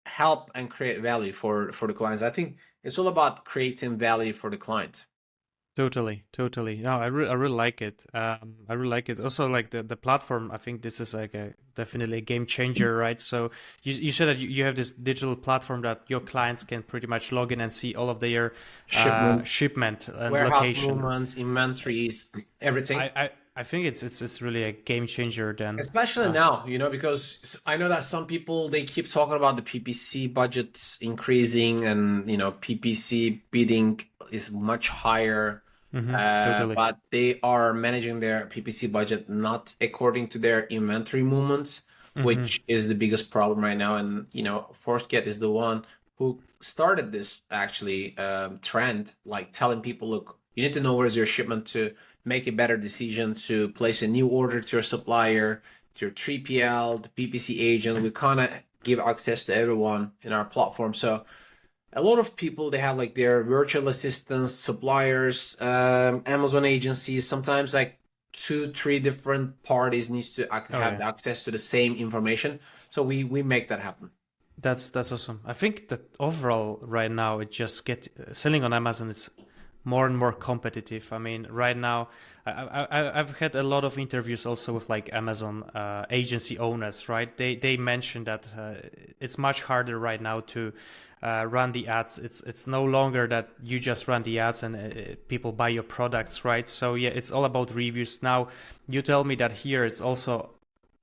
help 0.06 0.50
and 0.54 0.70
create 0.70 1.00
value 1.00 1.32
for 1.32 1.72
for 1.72 1.86
the 1.88 1.94
clients. 1.94 2.22
I 2.22 2.30
think 2.30 2.56
it's 2.84 2.98
all 2.98 3.08
about 3.08 3.44
creating 3.44 3.98
value 3.98 4.32
for 4.32 4.50
the 4.50 4.56
client 4.56 5.06
Totally, 5.76 6.24
totally. 6.32 6.78
No, 6.78 6.98
I, 6.98 7.06
re- 7.06 7.28
I 7.28 7.34
really 7.34 7.54
like 7.54 7.80
it. 7.80 8.04
Um, 8.12 8.56
I 8.68 8.74
really 8.74 8.90
like 8.90 9.08
it. 9.08 9.20
Also, 9.20 9.48
like 9.48 9.70
the, 9.70 9.84
the 9.84 9.96
platform. 9.96 10.50
I 10.50 10.56
think 10.56 10.82
this 10.82 11.00
is 11.00 11.14
like 11.14 11.32
a 11.34 11.54
definitely 11.76 12.18
a 12.18 12.20
game 12.20 12.44
changer, 12.44 12.96
right? 12.96 13.20
So 13.20 13.52
you, 13.84 13.94
you 13.94 14.10
said 14.10 14.26
that 14.28 14.38
you, 14.38 14.48
you 14.48 14.64
have 14.64 14.74
this 14.74 14.92
digital 14.92 15.36
platform 15.36 15.82
that 15.82 16.02
your 16.08 16.20
clients 16.20 16.64
can 16.64 16.82
pretty 16.82 17.06
much 17.06 17.30
log 17.30 17.52
in 17.52 17.60
and 17.60 17.72
see 17.72 17.94
all 17.94 18.10
of 18.10 18.18
their 18.18 18.52
shipment, 18.86 19.42
uh, 19.42 19.44
shipment 19.44 20.08
and 20.08 20.32
warehouse 20.32 20.60
location. 20.60 20.96
movements, 20.96 21.36
inventories, 21.36 22.32
everything. 22.60 22.98
I, 22.98 23.12
I, 23.14 23.30
I 23.54 23.62
think 23.62 23.86
it's 23.86 24.02
it's 24.02 24.20
it's 24.22 24.42
really 24.42 24.64
a 24.64 24.72
game 24.72 25.06
changer 25.06 25.54
then. 25.56 25.78
Especially 25.78 26.26
uh, 26.26 26.32
now, 26.32 26.64
you 26.66 26.78
know, 26.78 26.90
because 26.90 27.60
I 27.64 27.76
know 27.76 27.88
that 27.88 28.02
some 28.02 28.26
people 28.26 28.68
they 28.68 28.82
keep 28.82 29.08
talking 29.08 29.34
about 29.36 29.54
the 29.54 29.62
PPC 29.62 30.32
budgets 30.34 30.98
increasing 31.00 31.84
and 31.84 32.28
you 32.28 32.36
know 32.36 32.52
PPC 32.52 33.40
bidding 33.52 34.00
is 34.32 34.50
much 34.50 34.88
higher. 34.88 35.62
Mm-hmm, 35.94 36.14
uh, 36.14 36.52
totally. 36.52 36.74
But 36.74 36.98
they 37.10 37.40
are 37.42 37.72
managing 37.72 38.20
their 38.20 38.46
PPC 38.46 38.90
budget 38.90 39.28
not 39.28 39.74
according 39.80 40.28
to 40.28 40.38
their 40.38 40.66
inventory 40.66 41.22
movements, 41.22 41.82
mm-hmm. 42.14 42.24
which 42.24 42.62
is 42.68 42.86
the 42.86 42.94
biggest 42.94 43.30
problem 43.30 43.62
right 43.62 43.76
now. 43.76 43.96
And 43.96 44.26
you 44.32 44.42
know, 44.42 44.70
Forceget 44.72 45.26
is 45.26 45.38
the 45.38 45.50
one 45.50 45.84
who 46.16 46.40
started 46.60 47.10
this 47.10 47.42
actually 47.50 48.16
um, 48.18 48.58
trend, 48.58 49.14
like 49.24 49.52
telling 49.52 49.80
people, 49.80 50.08
look, 50.08 50.38
you 50.54 50.62
need 50.62 50.74
to 50.74 50.80
know 50.80 50.94
where's 50.94 51.16
your 51.16 51.26
shipment 51.26 51.66
to 51.68 51.92
make 52.24 52.46
a 52.46 52.52
better 52.52 52.76
decision 52.76 53.34
to 53.34 53.70
place 53.70 54.02
a 54.02 54.08
new 54.08 54.26
order 54.26 54.60
to 54.60 54.76
your 54.76 54.82
supplier, 54.82 55.62
to 55.94 56.06
your 56.06 56.12
3PL, 56.12 57.02
the 57.02 57.08
PPC 57.08 57.56
agent. 57.58 58.02
We 58.02 58.10
kind 58.10 58.40
of 58.40 58.50
give 58.84 58.98
access 58.98 59.44
to 59.44 59.54
everyone 59.54 60.12
in 60.22 60.32
our 60.32 60.44
platform. 60.44 60.94
So 60.94 61.24
a 61.92 62.02
lot 62.02 62.18
of 62.18 62.36
people 62.36 62.70
they 62.70 62.78
have 62.78 62.96
like 62.96 63.14
their 63.14 63.42
virtual 63.42 63.88
assistants 63.88 64.52
suppliers 64.52 65.56
um, 65.60 66.22
amazon 66.26 66.64
agencies 66.64 67.26
sometimes 67.26 67.74
like 67.74 67.98
two 68.32 68.70
three 68.72 68.98
different 68.98 69.62
parties 69.62 70.08
needs 70.10 70.32
to 70.34 70.46
have 70.50 70.66
oh, 70.72 70.78
yeah. 70.78 71.08
access 71.08 71.44
to 71.44 71.50
the 71.50 71.58
same 71.58 71.94
information 71.96 72.60
so 72.88 73.02
we 73.02 73.24
we 73.24 73.42
make 73.42 73.68
that 73.68 73.80
happen 73.80 74.10
that's 74.58 74.90
that's 74.90 75.10
awesome 75.12 75.40
i 75.44 75.52
think 75.52 75.88
that 75.88 76.00
overall 76.20 76.78
right 76.82 77.10
now 77.10 77.40
it 77.40 77.50
just 77.50 77.84
get 77.84 78.08
uh, 78.18 78.32
selling 78.32 78.62
on 78.62 78.72
amazon 78.72 79.10
is 79.10 79.30
more 79.84 80.06
and 80.06 80.16
more 80.16 80.32
competitive. 80.32 81.12
I 81.12 81.18
mean, 81.18 81.46
right 81.50 81.76
now, 81.76 82.08
I, 82.46 83.12
have 83.14 83.38
had 83.38 83.54
a 83.54 83.62
lot 83.62 83.84
of 83.84 83.98
interviews 83.98 84.46
also 84.46 84.72
with 84.72 84.88
like 84.88 85.12
Amazon 85.12 85.62
uh, 85.74 86.06
agency 86.10 86.58
owners. 86.58 87.08
Right, 87.08 87.34
they 87.36 87.56
they 87.56 87.76
mentioned 87.76 88.26
that 88.26 88.46
uh, 88.56 88.74
it's 89.20 89.38
much 89.38 89.62
harder 89.62 89.98
right 89.98 90.20
now 90.20 90.40
to 90.40 90.72
uh, 91.22 91.46
run 91.48 91.72
the 91.72 91.88
ads. 91.88 92.18
It's 92.18 92.40
it's 92.42 92.66
no 92.66 92.84
longer 92.84 93.26
that 93.28 93.50
you 93.62 93.78
just 93.78 94.08
run 94.08 94.22
the 94.22 94.38
ads 94.38 94.62
and 94.62 94.76
uh, 94.76 95.14
people 95.28 95.52
buy 95.52 95.68
your 95.68 95.82
products, 95.82 96.44
right? 96.44 96.68
So 96.68 96.94
yeah, 96.94 97.10
it's 97.10 97.30
all 97.30 97.44
about 97.44 97.74
reviews. 97.74 98.22
Now 98.22 98.48
you 98.88 99.02
tell 99.02 99.24
me 99.24 99.34
that 99.36 99.52
here 99.52 99.84
it's 99.84 100.00
also 100.00 100.50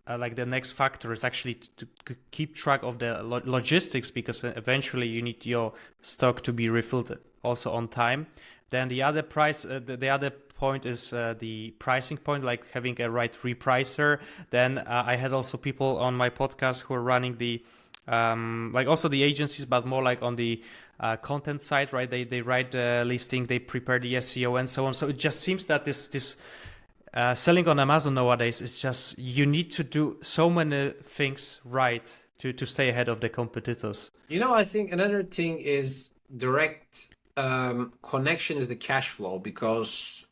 uh, 0.08 0.18
like 0.18 0.36
the 0.36 0.46
next 0.46 0.72
factor 0.72 1.12
is 1.12 1.24
actually 1.24 1.56
to, 1.56 1.88
to 2.06 2.16
keep 2.32 2.56
track 2.56 2.84
of 2.84 3.00
the 3.00 3.22
lo- 3.24 3.42
logistics 3.46 4.12
because 4.12 4.44
uh, 4.44 4.54
eventually 4.56 5.08
you 5.08 5.22
need 5.22 5.46
your 5.46 5.74
stock 6.02 6.42
to 6.42 6.54
be 6.54 6.70
refilled 6.70 7.18
also 7.44 7.72
on 7.72 7.88
time 7.88 8.28
then 8.70 8.88
the 8.90 9.04
other 9.04 9.22
price, 9.22 9.66
uh, 9.66 9.80
the, 9.84 9.96
the, 9.96 10.10
other 10.10 10.30
point 10.30 10.86
is 10.86 11.14
uh, 11.14 11.36
the 11.40 11.72
pricing 11.80 12.18
point, 12.18 12.44
like 12.44 12.70
having 12.72 13.00
a 13.02 13.10
right 13.10 13.32
repricer. 13.44 14.20
Then 14.50 14.80
uh, 14.80 15.04
I 15.06 15.16
had 15.16 15.32
also 15.32 15.58
people 15.58 15.98
on 16.00 16.16
my 16.16 16.30
podcast 16.30 16.82
who 16.82 16.94
are 16.94 17.02
running 17.02 17.38
the, 17.38 17.64
um, 18.08 18.72
like 18.74 18.88
also 18.88 19.08
the 19.08 19.24
agencies, 19.24 19.66
but 19.66 19.86
more 19.86 20.04
like 20.04 20.22
on 20.22 20.36
the 20.36 20.64
uh, 21.00 21.18
content 21.18 21.62
side, 21.62 21.94
right? 21.94 22.10
They 22.10 22.24
they 22.24 22.42
write 22.42 22.72
the 22.72 23.04
listing, 23.06 23.46
they 23.46 23.60
prepare 23.60 24.00
the 24.00 24.16
SEO 24.16 24.60
and 24.60 24.70
so 24.70 24.86
on. 24.86 24.94
So 24.94 25.10
it 25.10 25.18
just 25.18 25.42
seems 25.42 25.68
that 25.68 25.86
this 25.86 26.08
this 26.08 26.38
uh, 27.14 27.34
selling 27.34 27.68
on 27.68 27.80
Amazon 27.80 28.14
nowadays 28.14 28.62
is 28.62 28.80
just 28.80 29.18
you 29.18 29.46
need 29.46 29.72
to 29.72 29.84
do 29.84 30.18
so 30.22 30.50
many 30.50 30.92
things 31.04 31.60
right 31.66 32.16
to 32.40 32.54
to 32.54 32.66
stay 32.66 32.90
ahead 32.90 33.10
of 33.10 33.22
the 33.22 33.30
competitors. 33.30 34.12
You 34.28 34.40
know, 34.40 34.54
I 34.54 34.64
think 34.64 34.92
another 34.92 35.24
thing 35.24 35.60
is 35.60 36.10
direct 36.36 37.10
um, 37.38 37.94
connection 38.02 38.58
is 38.58 38.68
the 38.68 38.76
cash 38.76 39.10
flow 39.10 39.40
because 39.40 40.26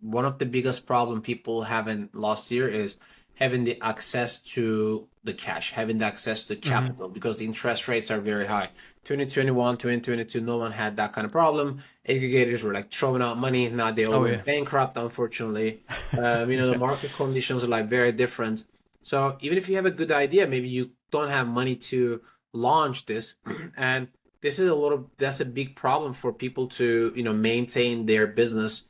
one 0.00 0.24
of 0.24 0.38
the 0.38 0.46
biggest 0.46 0.86
problem 0.86 1.22
people 1.22 1.62
haven't 1.62 2.14
last 2.14 2.50
year 2.50 2.68
is 2.68 2.98
having 3.34 3.64
the 3.64 3.80
access 3.80 4.40
to 4.40 5.06
the 5.28 5.34
cash, 5.34 5.72
having 5.72 5.98
the 5.98 6.04
access 6.04 6.44
to 6.44 6.54
mm-hmm. 6.54 6.68
capital 6.68 7.06
mm-hmm. 7.06 7.14
because 7.14 7.38
the 7.38 7.44
interest 7.44 7.86
rates 7.88 8.10
are 8.10 8.20
very 8.20 8.46
high. 8.46 8.68
2021, 9.04 9.76
2022, 9.76 10.40
no 10.40 10.56
one 10.58 10.72
had 10.72 10.96
that 10.96 11.12
kind 11.12 11.24
of 11.24 11.32
problem. 11.32 11.80
Aggregators 12.08 12.62
were 12.62 12.74
like 12.74 12.90
throwing 12.90 13.22
out 13.22 13.38
money. 13.38 13.68
Now 13.70 13.90
they 13.92 14.04
all 14.04 14.16
oh, 14.16 14.22
went 14.22 14.36
yeah. 14.38 14.42
bankrupt, 14.42 14.96
unfortunately. 14.96 15.82
um, 16.18 16.50
you 16.50 16.56
know, 16.58 16.70
the 16.70 16.78
market 16.78 17.12
conditions 17.12 17.62
are 17.62 17.68
like 17.68 17.88
very 17.88 18.12
different. 18.12 18.64
So 19.02 19.38
even 19.40 19.56
if 19.56 19.68
you 19.68 19.76
have 19.76 19.86
a 19.86 19.90
good 19.90 20.12
idea, 20.12 20.46
maybe 20.46 20.68
you 20.68 20.90
don't 21.10 21.30
have 21.30 21.46
money 21.46 21.76
to 21.76 22.20
launch 22.52 23.06
this. 23.06 23.36
and 23.76 24.08
this 24.40 24.58
is 24.58 24.68
a 24.68 24.74
little 24.74 25.10
that's 25.18 25.40
a 25.40 25.44
big 25.44 25.74
problem 25.74 26.12
for 26.12 26.32
people 26.32 26.66
to 26.68 27.12
you 27.14 27.22
know 27.22 27.32
maintain 27.32 28.06
their 28.06 28.26
business 28.26 28.86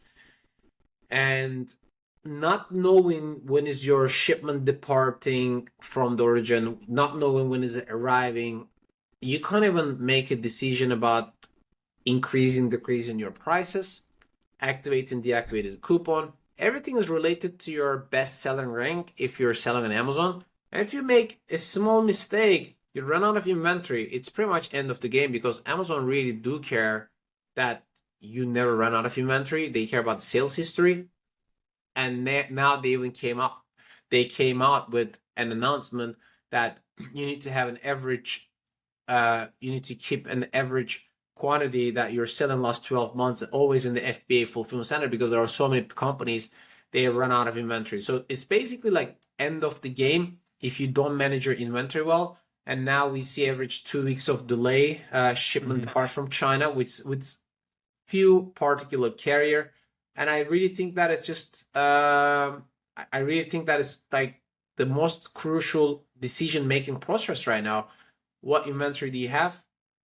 and 1.11 1.75
not 2.25 2.71
knowing 2.71 3.41
when 3.47 3.67
is 3.67 3.87
your 3.87 4.09
shipment 4.09 4.65
departing 4.65 5.69
from 5.81 6.17
the 6.17 6.25
origin 6.25 6.79
not 6.89 7.19
knowing 7.19 7.49
when 7.49 7.65
is 7.65 7.77
it 7.77 7.87
arriving 7.91 8.67
you 9.21 9.41
can't 9.41 9.65
even 9.65 10.05
make 10.05 10.31
a 10.31 10.37
decision 10.37 10.93
about 10.93 11.49
increasing 12.05 12.69
decreasing 12.69 13.19
your 13.19 13.31
prices 13.31 14.03
activating 14.61 15.23
deactivated 15.23 15.81
coupon 15.81 16.33
everything 16.59 16.97
is 16.97 17.09
related 17.09 17.59
to 17.59 17.71
your 17.71 17.97
best 17.97 18.41
selling 18.41 18.69
rank 18.69 19.13
if 19.17 19.39
you're 19.39 19.55
selling 19.55 19.85
on 19.85 19.93
amazon 19.93 20.45
and 20.73 20.83
if 20.83 20.93
you 20.93 21.03
make 21.03 21.41
a 21.51 21.59
small 21.59 22.03
mistake 22.03 22.79
you 22.95 23.05
run 23.05 23.25
out 23.25 23.37
of 23.37 23.47
inventory, 23.47 24.05
it's 24.05 24.29
pretty 24.29 24.51
much 24.51 24.73
end 24.75 24.91
of 24.91 25.01
the 25.01 25.09
game 25.09 25.31
because 25.31 25.63
Amazon 25.67 26.05
really 26.05 26.33
do 26.33 26.59
care 26.59 27.11
that 27.55 27.85
you 28.21 28.47
never 28.47 28.75
run 28.75 28.95
out 28.95 29.07
of 29.07 29.17
inventory. 29.17 29.69
They 29.69 29.87
care 29.87 30.01
about 30.01 30.21
sales 30.21 30.57
history. 30.57 31.07
And 31.99 32.25
now 32.51 32.77
they 32.77 32.91
even 32.91 33.11
came 33.11 33.41
up, 33.41 33.65
they 34.11 34.25
came 34.25 34.63
out 34.63 34.91
with 34.91 35.19
an 35.37 35.53
announcement 35.53 36.17
that 36.51 36.81
you 37.13 37.27
need 37.27 37.43
to 37.43 37.51
have 37.51 37.69
an 37.69 37.79
average, 37.85 38.51
uh, 39.09 39.47
you 39.61 39.71
need 39.71 39.85
to 39.85 39.95
keep 39.95 40.27
an 40.27 40.47
average 40.53 41.05
quantity 41.35 41.91
that 41.93 42.13
you're 42.13 42.27
selling 42.27 42.63
last 42.63 42.85
12 42.85 43.15
months 43.15 43.43
always 43.43 43.85
in 43.85 43.95
the 43.95 44.01
FBA 44.01 44.47
fulfillment 44.47 44.87
center 44.87 45.09
because 45.09 45.31
there 45.31 45.43
are 45.43 45.47
so 45.47 45.69
many 45.69 45.83
companies 45.83 46.51
they 46.93 47.07
run 47.07 47.31
out 47.31 47.47
of 47.49 47.59
inventory. 47.59 48.01
So 48.01 48.25
it's 48.29 48.45
basically 48.45 48.91
like 48.91 49.17
end 49.39 49.63
of 49.63 49.81
the 49.83 49.91
game 49.91 50.39
if 50.61 50.81
you 50.81 50.89
don't 50.89 51.17
manage 51.17 51.47
your 51.47 51.55
inventory 51.55 52.05
well 52.05 52.39
and 52.67 52.85
now 52.85 53.09
we 53.09 53.21
see 53.21 53.49
average 53.49 53.85
two 53.85 54.05
weeks 54.05 54.29
of 54.29 54.47
delay 54.47 55.03
uh, 55.13 55.35
shipment 55.35 55.81
mm-hmm. 55.83 55.91
apart 55.91 56.11
from 56.11 56.29
China 56.29 56.71
with 56.71 57.01
with 57.05 57.39
few 58.09 58.53
particular 58.55 59.11
carrier, 59.11 59.73
and 60.19 60.29
I 60.29 60.41
really 60.41 60.69
think 60.69 60.97
that 60.97 61.13
it's 61.13 61.25
just 61.25 61.75
uh, 61.75 62.57
I 63.13 63.19
really 63.19 63.49
think 63.49 63.67
that 63.67 63.79
it's 63.81 64.03
like 64.11 64.43
the 64.77 64.85
most 64.85 65.33
crucial 65.33 66.05
decision 66.19 66.67
making 66.67 66.97
process 66.97 67.47
right 67.47 67.63
now. 67.63 67.87
What 68.41 68.67
inventory 68.67 69.13
do 69.13 69.19
you 69.19 69.29
have? 69.29 69.63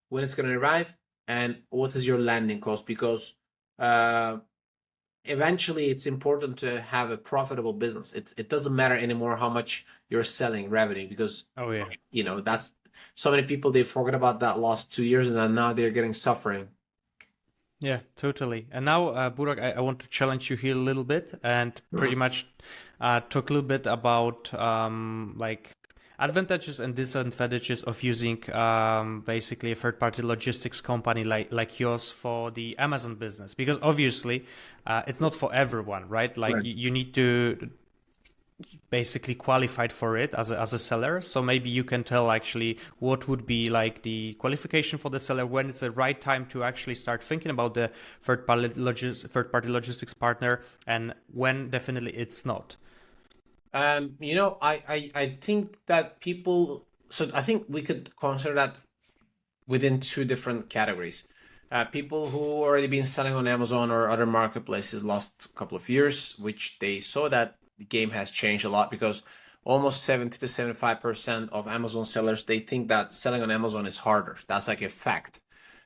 When 0.10 0.24
it's 0.24 0.36
going 0.36 0.48
to 0.48 0.56
arrive? 0.56 0.96
And 1.28 1.64
what 1.70 1.96
is 1.96 2.06
your 2.06 2.20
landing 2.20 2.62
cost? 2.62 2.86
Because 2.86 3.36
uh, 3.80 4.38
eventually 5.26 5.90
it's 5.90 6.06
important 6.06 6.58
to 6.60 6.80
have 6.82 7.10
a 7.10 7.18
profitable 7.18 7.74
business. 7.74 8.14
It's 8.14 8.34
it 8.38 8.50
doesn't 8.50 8.76
matter 8.76 8.96
anymore 8.96 9.36
how 9.36 9.50
much 9.50 9.86
you're 10.10 10.24
selling 10.24 10.70
revenue 10.70 11.08
because 11.08 11.46
oh 11.58 11.72
yeah, 11.72 11.86
you 12.12 12.24
know 12.24 12.40
that's 12.40 12.76
so 13.16 13.32
many 13.32 13.44
people 13.44 13.72
they 13.72 13.82
forgot 13.82 14.14
about 14.14 14.42
that 14.42 14.60
last 14.60 14.94
two 14.94 15.04
years 15.04 15.28
and 15.28 15.56
now 15.56 15.74
they're 15.74 15.90
getting 15.90 16.14
suffering. 16.14 16.68
Yeah, 17.84 18.00
totally. 18.16 18.66
And 18.72 18.86
now, 18.86 19.10
uh, 19.10 19.30
Burak, 19.30 19.62
I, 19.62 19.72
I, 19.72 19.82
want 19.82 20.00
to 20.00 20.08
challenge 20.08 20.50
you 20.50 20.56
here 20.56 20.74
a 20.74 20.78
little 20.78 21.04
bit 21.04 21.38
and 21.44 21.80
pretty 21.94 22.16
much 22.16 22.48
uh, 23.02 23.20
talk 23.30 23.50
a 23.50 23.54
little 23.54 23.68
bit 23.68 23.86
about 23.88 24.54
um, 24.54 25.36
like 25.38 25.76
advantages 26.18 26.80
and 26.80 26.96
disadvantages 26.96 27.84
of 27.84 28.02
using 28.02 28.40
um, 28.56 29.20
basically 29.22 29.74
a 29.74 29.76
third 29.76 30.00
party 30.00 30.22
logistics 30.22 30.80
company 30.80 31.26
like, 31.26 31.52
like 31.52 31.78
yours 31.78 32.10
for 32.10 32.52
the 32.52 32.78
Amazon 32.80 33.16
business? 33.16 33.54
Because 33.54 33.78
obviously 33.82 34.46
uh, 34.88 35.04
it's 35.06 35.20
not 35.20 35.36
for 35.36 35.54
everyone, 35.54 36.08
right? 36.08 36.38
Like 36.38 36.56
right. 36.56 36.64
You, 36.64 36.74
you, 36.74 36.90
need 36.92 37.14
to 37.16 37.70
basically 38.90 39.36
qualified 39.36 39.92
for 39.92 40.18
it 40.18 40.34
as 40.34 40.52
a, 40.52 40.60
as 40.60 40.74
a 40.74 40.80
seller 40.80 41.22
so 41.22 41.42
maybe 41.42 41.70
you 41.70 41.84
can 41.84 42.04
tell 42.04 42.32
actually 42.32 42.78
what 43.00 43.28
would 43.28 43.46
be 43.46 43.70
like 43.70 44.04
the 44.04 44.34
qualification 44.36 45.00
for 45.00 45.10
the 45.10 45.20
seller 45.20 45.46
when 45.46 45.70
it's 45.70 45.80
the 45.80 45.92
right 45.92 46.22
time 46.22 46.46
to 46.46 46.64
actually 46.64 46.96
start 46.96 47.24
thinking 47.24 47.52
about 47.52 47.74
the 47.74 47.90
third 48.22 48.46
party, 48.46 48.70
logis- 48.70 49.28
third 49.30 49.52
party 49.52 49.70
logistics 49.70 50.14
partner 50.14 50.62
and 50.88 51.14
when 51.32 51.70
definitely 51.70 52.12
it's 52.12 52.46
not 52.46 52.76
um, 53.74 54.16
you 54.20 54.36
know, 54.36 54.58
I, 54.62 54.84
I, 54.88 55.10
I 55.16 55.38
think 55.42 55.78
that 55.88 56.20
people, 56.20 56.86
so 57.10 57.30
I 57.34 57.42
think 57.42 57.66
we 57.68 57.82
could 57.82 58.16
consider 58.16 58.54
that 58.56 58.78
within 59.68 60.00
two 60.00 60.26
different 60.26 60.70
categories. 60.70 61.24
Uh, 61.72 61.86
people 61.86 62.30
who 62.30 62.40
already 62.40 62.86
been 62.86 63.06
selling 63.06 63.34
on 63.34 63.48
Amazon 63.48 63.90
or 63.90 64.10
other 64.10 64.28
marketplaces 64.28 65.04
last 65.04 65.48
couple 65.56 65.76
of 65.76 65.90
years, 65.90 66.38
which 66.38 66.78
they 66.80 67.00
saw 67.00 67.28
that 67.30 67.56
the 67.78 67.86
game 67.86 68.10
has 68.12 68.32
changed 68.32 68.66
a 68.66 68.70
lot 68.70 68.92
because 68.92 69.24
almost 69.66 70.04
70 70.04 70.38
to 70.40 70.48
75 70.48 71.00
percent 71.00 71.50
of 71.52 71.68
Amazon 71.68 72.06
sellers 72.06 72.44
they 72.44 72.60
think 72.60 72.88
that 72.90 73.14
selling 73.14 73.42
on 73.42 73.52
Amazon 73.52 73.86
is 73.86 73.98
harder. 73.98 74.38
That's 74.48 74.68
like 74.68 74.82
a 74.82 74.90
fact. 74.90 75.42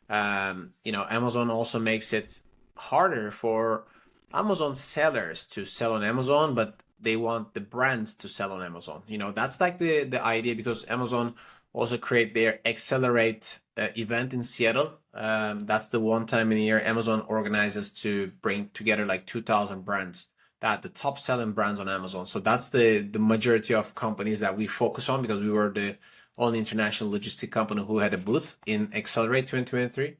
Um, 0.09 0.71
you 0.83 0.91
know, 0.91 1.05
Amazon 1.09 1.49
also 1.49 1.79
makes 1.79 2.13
it 2.13 2.41
harder 2.75 3.31
for 3.31 3.85
Amazon 4.33 4.75
sellers 4.75 5.45
to 5.47 5.65
sell 5.65 5.93
on 5.93 6.03
Amazon, 6.03 6.55
but 6.55 6.81
they 6.99 7.15
want 7.15 7.53
the 7.53 7.61
brands 7.61 8.15
to 8.15 8.27
sell 8.27 8.51
on 8.51 8.63
Amazon. 8.63 9.03
You 9.07 9.17
know, 9.17 9.31
that's 9.31 9.61
like 9.61 9.77
the 9.77 10.03
the 10.05 10.23
idea 10.23 10.55
because 10.55 10.85
Amazon 10.89 11.35
also 11.73 11.97
create 11.97 12.33
their 12.33 12.59
Accelerate 12.65 13.59
uh, 13.77 13.89
event 13.97 14.33
in 14.33 14.41
Seattle. 14.41 14.99
Um, 15.13 15.59
that's 15.59 15.89
the 15.89 15.99
one 15.99 16.25
time 16.25 16.51
in 16.51 16.57
a 16.57 16.61
year 16.61 16.81
Amazon 16.81 17.21
organizes 17.27 17.91
to 17.91 18.31
bring 18.41 18.69
together 18.73 19.05
like 19.05 19.25
2,000 19.25 19.83
brands 19.83 20.27
that 20.59 20.81
the 20.81 20.89
top 20.89 21.19
selling 21.19 21.51
brands 21.51 21.79
on 21.79 21.87
Amazon. 21.87 22.25
So 22.25 22.39
that's 22.39 22.69
the 22.69 22.99
the 22.99 23.19
majority 23.19 23.73
of 23.73 23.95
companies 23.95 24.39
that 24.39 24.57
we 24.57 24.67
focus 24.67 25.09
on 25.09 25.21
because 25.21 25.41
we 25.41 25.51
were 25.51 25.69
the 25.69 25.97
only 26.37 26.59
international 26.59 27.11
logistic 27.11 27.51
company 27.51 27.83
who 27.83 27.99
had 27.99 28.13
a 28.13 28.17
booth 28.17 28.57
in 28.65 28.91
Accelerate 28.93 29.47
2023. 29.47 30.17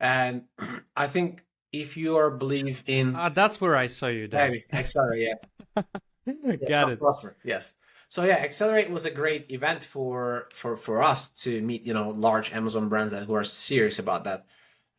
And 0.00 0.44
I 0.96 1.06
think 1.06 1.44
if 1.72 1.96
you 1.96 2.16
are 2.16 2.30
believe 2.30 2.82
in 2.86 3.14
uh, 3.14 3.28
that's 3.30 3.60
where 3.60 3.76
I 3.76 3.86
saw 3.86 4.08
you. 4.08 4.28
There. 4.28 4.48
Maybe 4.48 4.64
Accelerate, 4.72 5.28
yeah. 5.76 5.82
yeah 6.26 6.68
Got 6.68 6.92
it. 6.92 6.98
Prosper, 6.98 7.36
yes. 7.44 7.74
So 8.08 8.24
yeah, 8.24 8.36
Accelerate 8.36 8.90
was 8.90 9.04
a 9.04 9.10
great 9.10 9.50
event 9.50 9.82
for 9.82 10.48
for 10.52 10.76
for 10.76 11.02
us 11.02 11.30
to 11.42 11.60
meet 11.60 11.84
you 11.84 11.92
know 11.92 12.10
large 12.10 12.52
Amazon 12.52 12.88
brands 12.88 13.12
that 13.12 13.24
who 13.24 13.34
are 13.34 13.44
serious 13.44 13.98
about 13.98 14.24
that. 14.24 14.46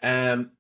Um, 0.03 0.51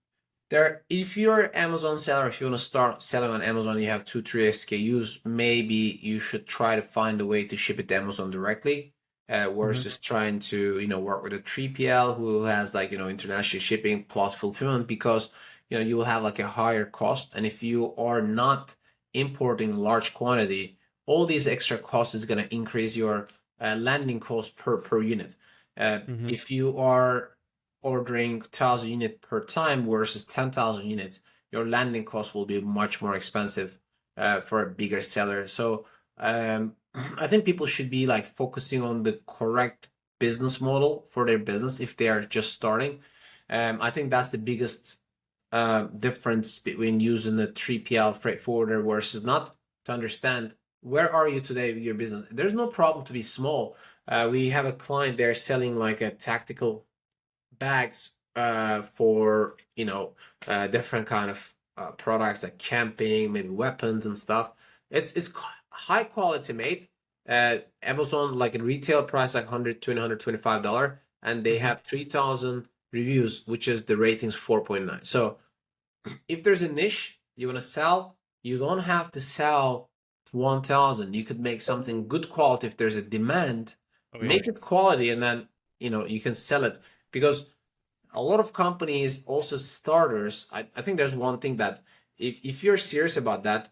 there, 0.49 0.83
if 0.89 1.17
you're 1.17 1.55
Amazon 1.55 1.97
seller, 1.97 2.27
if 2.27 2.39
you 2.39 2.47
want 2.47 2.59
to 2.59 2.65
start 2.65 3.01
selling 3.01 3.31
on 3.31 3.41
Amazon, 3.41 3.81
you 3.81 3.89
have 3.89 4.05
two 4.05 4.21
three 4.21 4.47
SKUs. 4.47 5.25
Maybe 5.25 5.99
you 6.01 6.19
should 6.19 6.47
try 6.47 6.75
to 6.75 6.81
find 6.81 7.19
a 7.19 7.25
way 7.25 7.45
to 7.45 7.57
ship 7.57 7.79
it 7.79 7.87
to 7.89 7.95
Amazon 7.95 8.31
directly. 8.31 8.93
Uh, 9.29 9.49
versus 9.49 9.95
mm-hmm. 9.95 10.13
trying 10.15 10.39
to 10.39 10.79
you 10.79 10.87
know 10.87 10.99
work 10.99 11.21
with 11.21 11.33
a 11.33 11.39
3PL 11.39 12.15
who 12.15 12.43
has 12.43 12.73
like 12.73 12.93
you 12.93 12.97
know 12.97 13.09
international 13.09 13.59
shipping 13.59 14.05
plus 14.05 14.33
fulfillment 14.33 14.87
because 14.87 15.31
you 15.69 15.77
know 15.77 15.83
you 15.83 15.97
will 15.97 16.05
have 16.05 16.23
like 16.23 16.39
a 16.39 16.47
higher 16.47 16.85
cost 16.85 17.33
and 17.35 17.45
if 17.45 17.61
you 17.61 17.93
are 17.95 18.21
not 18.21 18.73
importing 19.13 19.75
large 19.75 20.13
quantity 20.13 20.77
all 21.07 21.25
these 21.25 21.45
extra 21.45 21.77
costs 21.77 22.15
is 22.15 22.23
going 22.23 22.41
to 22.41 22.55
increase 22.55 22.95
your 22.95 23.27
uh, 23.59 23.75
landing 23.77 24.21
cost 24.21 24.55
per 24.55 24.77
per 24.77 25.01
unit 25.01 25.35
uh, 25.77 25.99
mm-hmm. 26.07 26.29
if 26.29 26.49
you 26.49 26.77
are 26.77 27.31
ordering 27.81 28.39
1000 28.39 28.89
units 28.89 29.27
per 29.27 29.43
time 29.43 29.85
versus 29.85 30.23
10000 30.25 30.89
units 30.89 31.21
your 31.51 31.65
landing 31.65 32.03
cost 32.03 32.35
will 32.35 32.45
be 32.45 32.59
much 32.61 33.01
more 33.01 33.15
expensive 33.15 33.79
uh, 34.17 34.41
for 34.41 34.61
a 34.61 34.69
bigger 34.69 35.01
seller 35.01 35.47
so 35.47 35.85
um, 36.17 36.73
i 37.17 37.27
think 37.27 37.45
people 37.45 37.65
should 37.65 37.89
be 37.89 38.05
like 38.05 38.25
focusing 38.25 38.81
on 38.81 39.03
the 39.03 39.19
correct 39.27 39.89
business 40.19 40.59
model 40.59 41.05
for 41.07 41.25
their 41.25 41.37
business 41.37 41.79
if 41.79 41.95
they 41.95 42.09
are 42.09 42.21
just 42.21 42.53
starting 42.53 42.99
um, 43.49 43.79
i 43.81 43.89
think 43.89 44.09
that's 44.09 44.29
the 44.29 44.37
biggest 44.37 45.01
uh, 45.51 45.83
difference 45.83 46.59
between 46.59 46.99
using 46.99 47.39
a 47.39 47.47
3PL 47.47 48.17
freight 48.17 48.39
forwarder 48.39 48.81
versus 48.81 49.23
not 49.23 49.55
to 49.85 49.93
understand 49.93 50.53
where 50.81 51.11
are 51.13 51.27
you 51.27 51.39
today 51.39 51.73
with 51.73 51.83
your 51.83 51.95
business. 51.95 52.27
There's 52.31 52.53
no 52.53 52.67
problem 52.67 53.05
to 53.05 53.13
be 53.13 53.21
small. 53.21 53.75
Uh, 54.07 54.29
we 54.31 54.49
have 54.49 54.65
a 54.65 54.73
client 54.73 55.17
there 55.17 55.33
selling 55.33 55.77
like 55.77 56.01
a 56.01 56.11
tactical 56.11 56.85
bags 57.57 58.15
uh, 58.35 58.81
for 58.81 59.57
you 59.75 59.85
know 59.85 60.13
uh, 60.47 60.67
different 60.67 61.07
kind 61.07 61.29
of 61.29 61.53
uh, 61.77 61.91
products 61.91 62.43
like 62.43 62.57
camping, 62.57 63.31
maybe 63.31 63.49
weapons 63.49 64.05
and 64.05 64.17
stuff. 64.17 64.51
It's 64.89 65.13
it's 65.13 65.31
high 65.69 66.03
quality 66.03 66.53
made. 66.53 66.87
Uh, 67.27 67.57
Amazon 67.83 68.37
like 68.37 68.55
a 68.55 68.63
retail 68.63 69.03
price 69.03 69.35
like 69.35 69.45
100 69.45 69.81
to 69.81 69.91
125 69.91 70.63
dollar, 70.63 71.01
and 71.21 71.43
they 71.43 71.57
mm-hmm. 71.57 71.65
have 71.65 71.81
3,000 71.81 72.67
reviews, 72.93 73.45
which 73.45 73.67
is 73.67 73.83
the 73.83 73.97
ratings 73.97 74.35
4.9. 74.35 75.05
So 75.05 75.37
if 76.29 76.43
there's 76.43 76.63
a 76.63 76.71
niche 76.71 77.19
you 77.35 77.47
want 77.47 77.57
to 77.57 77.61
sell, 77.61 78.15
you 78.43 78.57
don't 78.57 78.79
have 78.79 79.11
to 79.11 79.19
sell 79.19 79.89
1000. 80.31 81.15
You 81.15 81.23
could 81.23 81.39
make 81.39 81.61
something 81.61 82.07
good 82.07 82.29
quality 82.29 82.67
if 82.67 82.77
there's 82.77 82.95
a 82.95 83.01
demand, 83.01 83.75
make 84.19 84.47
it 84.47 84.61
quality, 84.61 85.09
and 85.09 85.21
then 85.21 85.47
you 85.79 85.89
know 85.89 86.05
you 86.05 86.19
can 86.19 86.33
sell 86.33 86.63
it 86.63 86.77
because 87.11 87.53
a 88.13 88.21
lot 88.21 88.39
of 88.39 88.53
companies 88.53 89.23
also 89.25 89.57
starters 89.57 90.47
I, 90.51 90.67
I 90.75 90.81
think 90.81 90.97
there's 90.97 91.15
one 91.15 91.39
thing 91.39 91.57
that 91.57 91.83
if, 92.17 92.43
if 92.43 92.63
you're 92.63 92.77
serious 92.77 93.17
about 93.17 93.43
that 93.43 93.69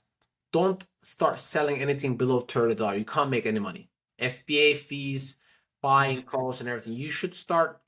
don't 0.52 0.84
start 1.02 1.40
selling 1.40 1.82
anything 1.82 2.18
below 2.18 2.42
$30 2.42 2.98
you 2.98 3.06
can't 3.06 3.30
make 3.30 3.46
any 3.46 3.60
money 3.60 3.90
fba 4.20 4.76
fees 4.76 5.38
buying 5.82 6.24
costs 6.24 6.62
and 6.62 6.70
everything 6.70 6.94
you 6.94 7.10
should 7.10 7.36
start 7.36 7.82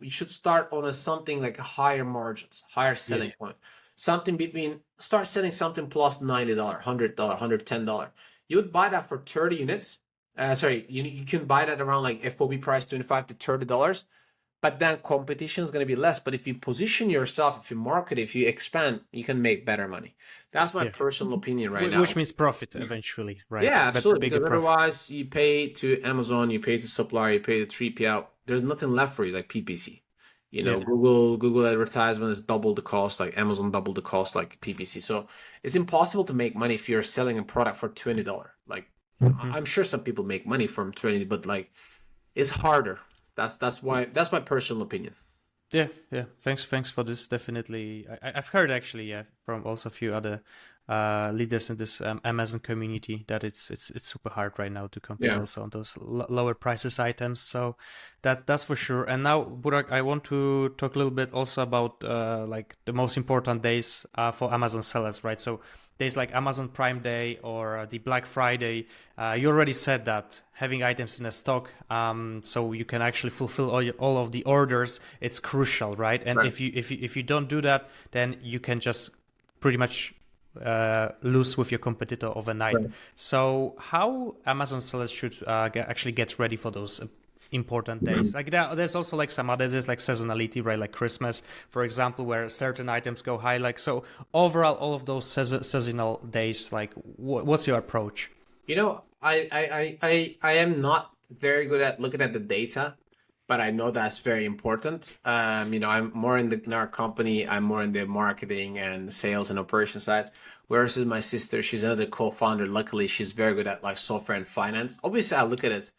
you 0.00 0.10
should 0.10 0.30
start 0.30 0.68
on 0.72 0.84
a 0.84 0.92
something 0.92 1.40
like 1.40 1.56
higher 1.56 2.04
margins, 2.04 2.62
higher 2.70 2.94
selling 2.94 3.30
yeah. 3.30 3.36
point. 3.38 3.56
Something 3.96 4.36
between 4.36 4.80
start 4.98 5.26
selling 5.26 5.50
something 5.50 5.88
plus 5.88 6.18
plus 6.18 6.26
ninety 6.28 6.54
dollar, 6.54 6.78
hundred 6.78 7.16
dollar, 7.16 7.34
hundred 7.34 7.66
ten 7.66 7.84
dollar. 7.84 8.12
You 8.48 8.56
would 8.56 8.72
buy 8.72 8.88
that 8.90 9.08
for 9.08 9.18
thirty 9.18 9.56
units. 9.56 9.98
Uh, 10.36 10.54
sorry, 10.54 10.86
you 10.88 11.02
you 11.02 11.24
can 11.24 11.46
buy 11.46 11.64
that 11.64 11.80
around 11.80 12.04
like 12.04 12.22
FOB 12.32 12.60
price 12.60 12.84
twenty 12.84 13.02
five 13.02 13.26
to 13.26 13.34
thirty 13.34 13.66
dollars, 13.66 14.04
but 14.60 14.78
then 14.78 14.98
competition 15.02 15.64
is 15.64 15.70
going 15.70 15.82
to 15.82 15.86
be 15.86 15.96
less. 15.96 16.18
But 16.18 16.34
if 16.34 16.46
you 16.46 16.54
position 16.54 17.10
yourself, 17.10 17.62
if 17.62 17.70
you 17.70 17.76
market, 17.76 18.18
if 18.18 18.34
you 18.34 18.46
expand, 18.46 19.00
you 19.12 19.24
can 19.24 19.40
make 19.40 19.64
better 19.64 19.86
money. 19.88 20.16
That's 20.50 20.72
my 20.74 20.84
yeah. 20.84 20.90
personal 20.92 21.34
opinion 21.34 21.70
right 21.70 21.82
Which 21.82 21.92
now. 21.92 22.00
Which 22.00 22.16
means 22.16 22.32
profit 22.32 22.74
eventually, 22.74 23.40
right? 23.50 23.64
Yeah, 23.64 23.92
absolutely. 23.94 24.30
Because 24.30 24.46
otherwise, 24.46 25.10
you 25.10 25.26
pay 25.26 25.68
to 25.68 26.00
Amazon, 26.02 26.50
you 26.50 26.60
pay 26.60 26.78
to 26.78 26.88
supplier, 26.88 27.34
you 27.34 27.40
pay 27.40 27.58
to 27.60 27.66
three 27.66 27.90
PL 27.90 28.28
there's 28.48 28.62
nothing 28.62 28.90
left 28.90 29.14
for 29.14 29.24
you 29.24 29.32
like 29.32 29.48
PPC. 29.48 30.00
You 30.50 30.62
know, 30.62 30.78
yeah. 30.78 30.84
Google 30.84 31.36
Google 31.36 31.66
advertisement 31.66 32.32
is 32.32 32.40
double 32.40 32.74
the 32.74 32.82
cost, 32.82 33.20
like 33.20 33.36
Amazon 33.36 33.70
double 33.70 33.92
the 33.92 34.02
cost, 34.02 34.34
like 34.34 34.58
PPC. 34.60 35.02
So 35.02 35.26
it's 35.62 35.76
impossible 35.76 36.24
to 36.24 36.32
make 36.32 36.56
money 36.56 36.74
if 36.74 36.88
you're 36.88 37.02
selling 37.02 37.38
a 37.38 37.42
product 37.42 37.76
for 37.76 37.90
twenty 37.90 38.22
dollar. 38.22 38.54
Like 38.66 38.86
mm-hmm. 39.22 39.52
I'm 39.52 39.66
sure 39.66 39.84
some 39.84 40.00
people 40.00 40.24
make 40.24 40.46
money 40.46 40.66
from 40.66 40.92
twenty, 40.92 41.22
but 41.24 41.44
like 41.44 41.70
it's 42.34 42.48
harder. 42.48 42.98
That's 43.38 43.54
that's 43.54 43.80
why 43.84 44.06
that's 44.06 44.32
my 44.32 44.40
personal 44.40 44.82
opinion. 44.82 45.14
Yeah, 45.72 45.86
yeah. 46.10 46.24
Thanks, 46.40 46.64
thanks 46.64 46.90
for 46.90 47.04
this. 47.04 47.28
Definitely, 47.28 48.06
I, 48.20 48.32
have 48.34 48.48
heard 48.48 48.70
actually, 48.70 49.04
yeah, 49.10 49.24
from 49.46 49.64
also 49.64 49.88
a 49.88 49.92
few 49.92 50.12
other 50.12 50.42
uh, 50.88 51.30
leaders 51.32 51.70
in 51.70 51.76
this 51.76 52.00
um, 52.00 52.20
Amazon 52.24 52.58
community 52.58 53.24
that 53.28 53.44
it's 53.44 53.70
it's 53.70 53.90
it's 53.90 54.08
super 54.08 54.30
hard 54.30 54.58
right 54.58 54.72
now 54.72 54.88
to 54.88 54.98
compete 54.98 55.30
yeah. 55.30 55.38
also 55.38 55.62
on 55.62 55.70
those 55.70 55.96
l- 56.00 56.26
lower 56.28 56.54
prices 56.54 56.98
items. 56.98 57.38
So 57.40 57.76
that 58.22 58.44
that's 58.44 58.64
for 58.64 58.74
sure. 58.74 59.04
And 59.04 59.22
now, 59.22 59.44
Burak, 59.44 59.92
I 59.92 60.02
want 60.02 60.24
to 60.24 60.70
talk 60.70 60.96
a 60.96 60.98
little 60.98 61.12
bit 61.12 61.32
also 61.32 61.62
about 61.62 62.02
uh, 62.02 62.44
like 62.48 62.74
the 62.86 62.92
most 62.92 63.16
important 63.16 63.62
days 63.62 64.04
uh, 64.16 64.32
for 64.32 64.52
Amazon 64.52 64.82
sellers, 64.82 65.22
right? 65.22 65.40
So 65.40 65.60
days 65.98 66.16
like 66.16 66.34
Amazon 66.34 66.68
Prime 66.68 67.00
Day 67.00 67.38
or 67.42 67.86
the 67.90 67.98
Black 67.98 68.24
Friday. 68.24 68.86
Uh, 69.16 69.36
you 69.38 69.48
already 69.48 69.72
said 69.72 70.04
that 70.04 70.40
having 70.52 70.82
items 70.82 71.18
in 71.20 71.26
a 71.26 71.30
stock, 71.30 71.70
um, 71.90 72.40
so 72.42 72.72
you 72.72 72.84
can 72.84 73.02
actually 73.02 73.30
fulfill 73.30 73.70
all, 73.70 73.88
all 73.98 74.18
of 74.18 74.32
the 74.32 74.44
orders, 74.44 75.00
it's 75.20 75.40
crucial, 75.40 75.94
right? 75.96 76.22
And 76.24 76.38
right. 76.38 76.46
if 76.46 76.60
you 76.60 76.70
if 76.74 76.90
you 76.90 76.98
if 77.00 77.16
you 77.16 77.22
don't 77.22 77.48
do 77.48 77.60
that, 77.62 77.88
then 78.12 78.36
you 78.42 78.60
can 78.60 78.80
just 78.80 79.10
pretty 79.60 79.76
much 79.76 80.14
uh, 80.64 81.10
lose 81.22 81.56
with 81.58 81.70
your 81.70 81.78
competitor 81.78 82.28
overnight. 82.28 82.74
Right. 82.74 82.90
So, 83.16 83.74
how 83.78 84.36
Amazon 84.46 84.80
sellers 84.80 85.10
should 85.10 85.36
uh, 85.46 85.68
get, 85.68 85.88
actually 85.88 86.12
get 86.12 86.38
ready 86.38 86.56
for 86.56 86.70
those 86.70 87.00
important 87.52 88.04
days? 88.04 88.34
Like 88.34 88.50
there, 88.50 88.74
there's 88.74 88.94
also 88.94 89.16
like 89.16 89.30
some 89.30 89.50
other 89.50 89.68
there's 89.68 89.88
like 89.88 89.98
seasonality, 89.98 90.64
right? 90.64 90.78
Like 90.78 90.92
Christmas, 90.92 91.42
for 91.68 91.84
example, 91.84 92.24
where 92.24 92.48
certain 92.48 92.88
items 92.88 93.22
go 93.22 93.38
high. 93.38 93.56
Like 93.56 93.78
so, 93.78 94.04
overall, 94.32 94.74
all 94.74 94.94
of 94.94 95.06
those 95.06 95.26
seasonal 95.26 96.18
days, 96.18 96.72
like 96.72 96.92
wh- 96.94 97.44
what's 97.46 97.66
your 97.66 97.78
approach? 97.78 98.30
You 98.66 98.76
know, 98.76 99.02
I, 99.22 99.48
I 99.50 99.98
I 100.02 100.36
I 100.42 100.52
am 100.58 100.80
not 100.80 101.10
very 101.30 101.66
good 101.66 101.80
at 101.80 102.00
looking 102.00 102.20
at 102.20 102.32
the 102.32 102.40
data 102.40 102.94
but 103.48 103.62
I 103.62 103.70
know 103.70 103.90
that's 103.90 104.18
very 104.18 104.44
important. 104.44 105.16
Um, 105.24 105.72
you 105.72 105.80
know, 105.80 105.88
I'm 105.88 106.12
more 106.14 106.36
in 106.36 106.50
the 106.50 106.62
in 106.62 106.72
our 106.74 106.86
company. 106.86 107.48
I'm 107.48 107.64
more 107.64 107.82
in 107.82 107.92
the 107.92 108.04
marketing 108.06 108.78
and 108.78 109.12
sales 109.12 109.50
and 109.50 109.58
operation 109.58 110.00
side. 110.00 110.30
Whereas 110.68 110.98
my 110.98 111.20
sister, 111.20 111.62
she's 111.62 111.82
another 111.82 112.04
co-founder. 112.04 112.66
Luckily, 112.66 113.06
she's 113.06 113.32
very 113.32 113.54
good 113.54 113.66
at 113.66 113.82
like 113.82 113.96
software 113.96 114.36
and 114.36 114.46
finance. 114.46 114.98
Obviously, 115.02 115.38
I 115.38 115.44
look 115.44 115.64
at 115.64 115.72
it, 115.72 115.90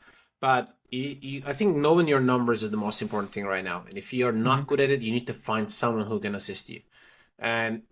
but 0.42 0.72
you, 0.90 1.18
you, 1.22 1.42
I 1.46 1.54
think 1.54 1.76
knowing 1.76 2.08
your 2.08 2.20
numbers 2.20 2.64
is 2.64 2.72
the 2.72 2.78
most 2.78 3.02
important 3.02 3.32
thing 3.32 3.46
right 3.46 3.64
now. 3.64 3.84
And 3.88 3.98
if 3.98 4.14
you're 4.14 4.32
not 4.32 4.60
mm-hmm. 4.60 4.70
good 4.70 4.80
at 4.80 4.92
it, 4.92 5.02
you 5.02 5.12
need 5.12 5.28
to 5.28 5.34
find 5.34 5.70
someone 5.70 6.06
who 6.06 6.20
can 6.20 6.36
assist 6.36 6.70
you. 6.70 6.82
And 7.38 7.84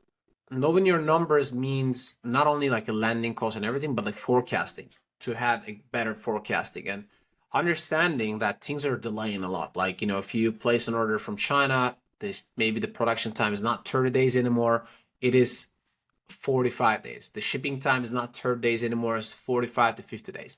knowing 0.50 0.86
your 0.86 1.02
numbers 1.02 1.54
means 1.54 2.16
not 2.24 2.48
only 2.48 2.70
like 2.70 2.88
a 2.88 2.94
landing 2.94 3.34
cost 3.34 3.58
and 3.58 3.66
everything, 3.66 3.96
but 3.96 4.06
like 4.06 4.16
forecasting 4.16 4.90
to 5.22 5.34
have 5.34 5.68
a 5.68 5.82
better 5.92 6.16
forecasting 6.16 6.88
and 6.88 7.06
understanding 7.54 8.40
that 8.40 8.62
things 8.62 8.86
are 8.86 8.98
delaying 8.98 9.44
a 9.44 9.50
lot. 9.50 9.76
Like, 9.76 10.02
you 10.02 10.08
know, 10.08 10.20
if 10.20 10.36
you 10.36 10.52
place 10.52 10.88
an 10.88 10.94
order 10.94 11.18
from 11.18 11.38
China, 11.38 11.96
this 12.20 12.46
maybe 12.56 12.80
the 12.80 12.88
production 12.88 13.32
time 13.32 13.54
is 13.54 13.64
not 13.64 13.88
30 13.88 14.10
days 14.10 14.38
anymore 14.38 14.86
it 15.22 15.36
is 15.36 15.68
45 16.30 17.02
days 17.02 17.30
the 17.34 17.42
shipping 17.42 17.80
time 17.80 18.04
is 18.04 18.12
not 18.12 18.36
30 18.36 18.62
days 18.62 18.84
anymore 18.84 19.18
it's 19.18 19.32
45 19.32 19.96
to 19.96 20.04
50 20.04 20.32
days 20.32 20.58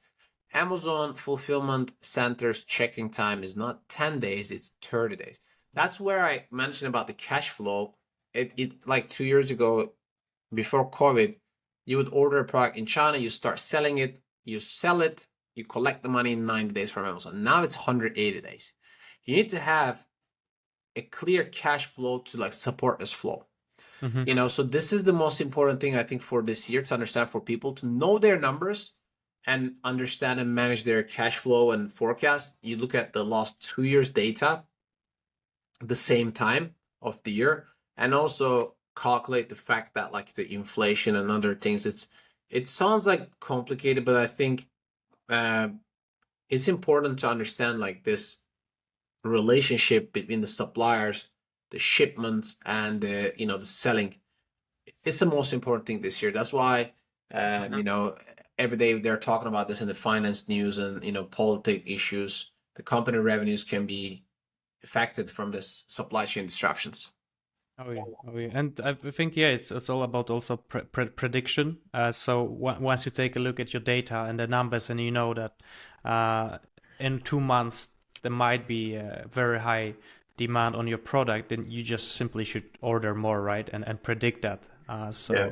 amazon 0.53 1.13
fulfillment 1.13 1.91
centers 2.01 2.63
checking 2.63 3.09
time 3.09 3.43
is 3.43 3.55
not 3.55 3.87
10 3.89 4.19
days 4.19 4.51
it's 4.51 4.71
30 4.81 5.15
days 5.15 5.39
that's 5.73 5.99
where 5.99 6.25
i 6.25 6.45
mentioned 6.51 6.89
about 6.89 7.07
the 7.07 7.13
cash 7.13 7.49
flow 7.49 7.95
it, 8.33 8.53
it 8.57 8.87
like 8.87 9.09
two 9.09 9.25
years 9.25 9.51
ago 9.51 9.93
before 10.53 10.89
covid 10.89 11.35
you 11.85 11.97
would 11.97 12.09
order 12.09 12.39
a 12.39 12.45
product 12.45 12.77
in 12.77 12.85
china 12.85 13.17
you 13.17 13.29
start 13.29 13.59
selling 13.59 13.97
it 13.99 14.19
you 14.45 14.59
sell 14.59 15.01
it 15.01 15.27
you 15.55 15.65
collect 15.65 16.03
the 16.03 16.09
money 16.09 16.33
in 16.33 16.45
90 16.45 16.73
days 16.73 16.91
from 16.91 17.05
amazon 17.05 17.43
now 17.43 17.61
it's 17.61 17.75
180 17.75 18.41
days 18.41 18.73
you 19.25 19.35
need 19.35 19.49
to 19.49 19.59
have 19.59 20.05
a 20.95 21.01
clear 21.01 21.43
cash 21.45 21.85
flow 21.87 22.19
to 22.19 22.37
like 22.37 22.53
support 22.53 22.99
this 22.99 23.13
flow. 23.13 23.45
Mm-hmm. 24.01 24.23
You 24.27 24.35
know, 24.35 24.47
so 24.47 24.63
this 24.63 24.93
is 24.93 25.03
the 25.03 25.13
most 25.13 25.41
important 25.41 25.79
thing 25.79 25.95
I 25.95 26.03
think 26.03 26.21
for 26.21 26.41
this 26.41 26.69
year 26.69 26.81
to 26.83 26.93
understand 26.93 27.29
for 27.29 27.41
people 27.41 27.73
to 27.75 27.85
know 27.85 28.17
their 28.17 28.39
numbers 28.39 28.93
and 29.45 29.75
understand 29.83 30.39
and 30.39 30.53
manage 30.53 30.83
their 30.83 31.03
cash 31.03 31.37
flow 31.37 31.71
and 31.71 31.91
forecast. 31.91 32.57
You 32.61 32.77
look 32.77 32.95
at 32.95 33.13
the 33.13 33.23
last 33.23 33.61
two 33.61 33.83
years 33.83 34.11
data, 34.11 34.63
the 35.81 35.95
same 35.95 36.31
time 36.31 36.75
of 37.01 37.21
the 37.23 37.31
year, 37.31 37.67
and 37.97 38.13
also 38.13 38.75
calculate 38.95 39.49
the 39.49 39.55
fact 39.55 39.93
that 39.93 40.11
like 40.11 40.33
the 40.33 40.53
inflation 40.53 41.15
and 41.15 41.31
other 41.31 41.55
things. 41.55 41.85
It's 41.85 42.07
it 42.49 42.67
sounds 42.67 43.05
like 43.05 43.39
complicated, 43.39 44.05
but 44.05 44.17
I 44.17 44.27
think 44.27 44.67
uh, 45.29 45.69
it's 46.49 46.67
important 46.67 47.19
to 47.19 47.29
understand 47.29 47.79
like 47.79 48.03
this 48.03 48.39
relationship 49.23 50.11
between 50.13 50.41
the 50.41 50.47
suppliers, 50.47 51.25
the 51.71 51.79
shipments, 51.79 52.57
and 52.65 53.01
the 53.01 53.33
you 53.37 53.45
know 53.45 53.57
the 53.57 53.65
selling. 53.65 54.15
It's 55.03 55.19
the 55.19 55.25
most 55.25 55.53
important 55.53 55.85
thing 55.85 56.01
this 56.01 56.21
year. 56.21 56.31
That's 56.31 56.51
why 56.51 56.91
um, 57.31 57.41
mm-hmm. 57.41 57.77
you 57.77 57.83
know 57.83 58.15
every 58.59 58.77
day 58.77 58.99
they're 58.99 59.17
talking 59.17 59.47
about 59.47 59.67
this 59.67 59.81
in 59.81 59.87
the 59.87 59.95
finance 59.95 60.47
news 60.47 60.77
and 60.77 61.03
you 61.03 61.11
know 61.11 61.23
politic 61.23 61.83
issues. 61.85 62.51
The 62.75 62.83
company 62.83 63.17
revenues 63.17 63.63
can 63.63 63.85
be 63.85 64.23
affected 64.83 65.29
from 65.31 65.51
this 65.51 65.85
supply 65.87 66.25
chain 66.25 66.45
disruptions. 66.45 67.09
Oh 67.79 67.91
yeah, 67.91 68.03
oh 68.27 68.37
yeah, 68.37 68.49
and 68.53 68.79
I 68.83 68.93
think 68.93 69.37
yeah, 69.37 69.47
it's 69.47 69.71
it's 69.71 69.89
all 69.89 70.03
about 70.03 70.29
also 70.29 70.57
pre- 70.57 70.81
pre- 70.81 71.05
prediction. 71.05 71.77
Uh, 71.93 72.11
so 72.11 72.45
w- 72.45 72.79
once 72.81 73.05
you 73.05 73.11
take 73.11 73.37
a 73.37 73.39
look 73.39 73.59
at 73.59 73.73
your 73.73 73.81
data 73.81 74.23
and 74.23 74.37
the 74.37 74.47
numbers, 74.47 74.89
and 74.89 74.99
you 74.99 75.11
know 75.11 75.33
that 75.33 75.53
uh, 76.03 76.57
in 76.99 77.21
two 77.21 77.39
months 77.39 77.87
there 78.21 78.31
might 78.31 78.67
be 78.67 78.95
a 78.95 79.25
very 79.31 79.59
high 79.59 79.93
demand 80.35 80.75
on 80.75 80.87
your 80.87 80.97
product, 80.97 81.49
then 81.49 81.65
you 81.69 81.81
just 81.81 82.13
simply 82.13 82.43
should 82.43 82.65
order 82.81 83.15
more, 83.15 83.41
right? 83.41 83.69
And 83.71 83.87
and 83.87 84.03
predict 84.03 84.41
that. 84.41 84.63
Uh, 84.89 85.11
so 85.13 85.33
yeah. 85.33 85.51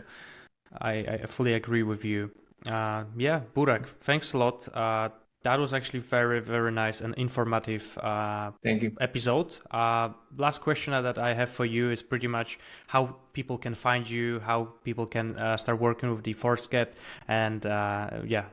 I, 0.81 0.91
I 0.91 1.25
fully 1.27 1.53
agree 1.53 1.83
with 1.83 2.03
you. 2.03 2.31
Uh, 2.65 3.03
yeah, 3.17 3.41
Burak, 3.55 3.85
thanks 3.85 4.33
a 4.33 4.37
lot. 4.37 4.67
Uh, 4.73 5.09
that 5.43 5.59
was 5.59 5.73
actually 5.73 5.99
very 5.99 6.41
very 6.41 6.71
nice 6.71 6.99
and 7.01 7.13
informative 7.15 7.97
uh, 7.99 8.51
thank 8.63 8.81
you. 8.83 8.91
episode. 8.99 9.57
Uh, 9.71 10.09
last 10.35 10.61
question 10.61 10.91
that 10.91 11.17
i 11.17 11.33
have 11.33 11.49
for 11.49 11.65
you 11.65 11.89
is 11.89 12.01
pretty 12.03 12.27
much 12.27 12.59
how 12.87 13.15
people 13.33 13.57
can 13.57 13.73
find 13.73 14.09
you 14.09 14.39
how 14.39 14.59
people 14.83 15.05
can 15.05 15.35
uh, 15.37 15.55
start 15.55 15.79
working 15.79 16.09
with 16.13 16.23
the 16.23 16.33
ForceGet 16.33 16.89
and 17.27 17.65
uh, 17.65 18.09
yeah 18.25 18.45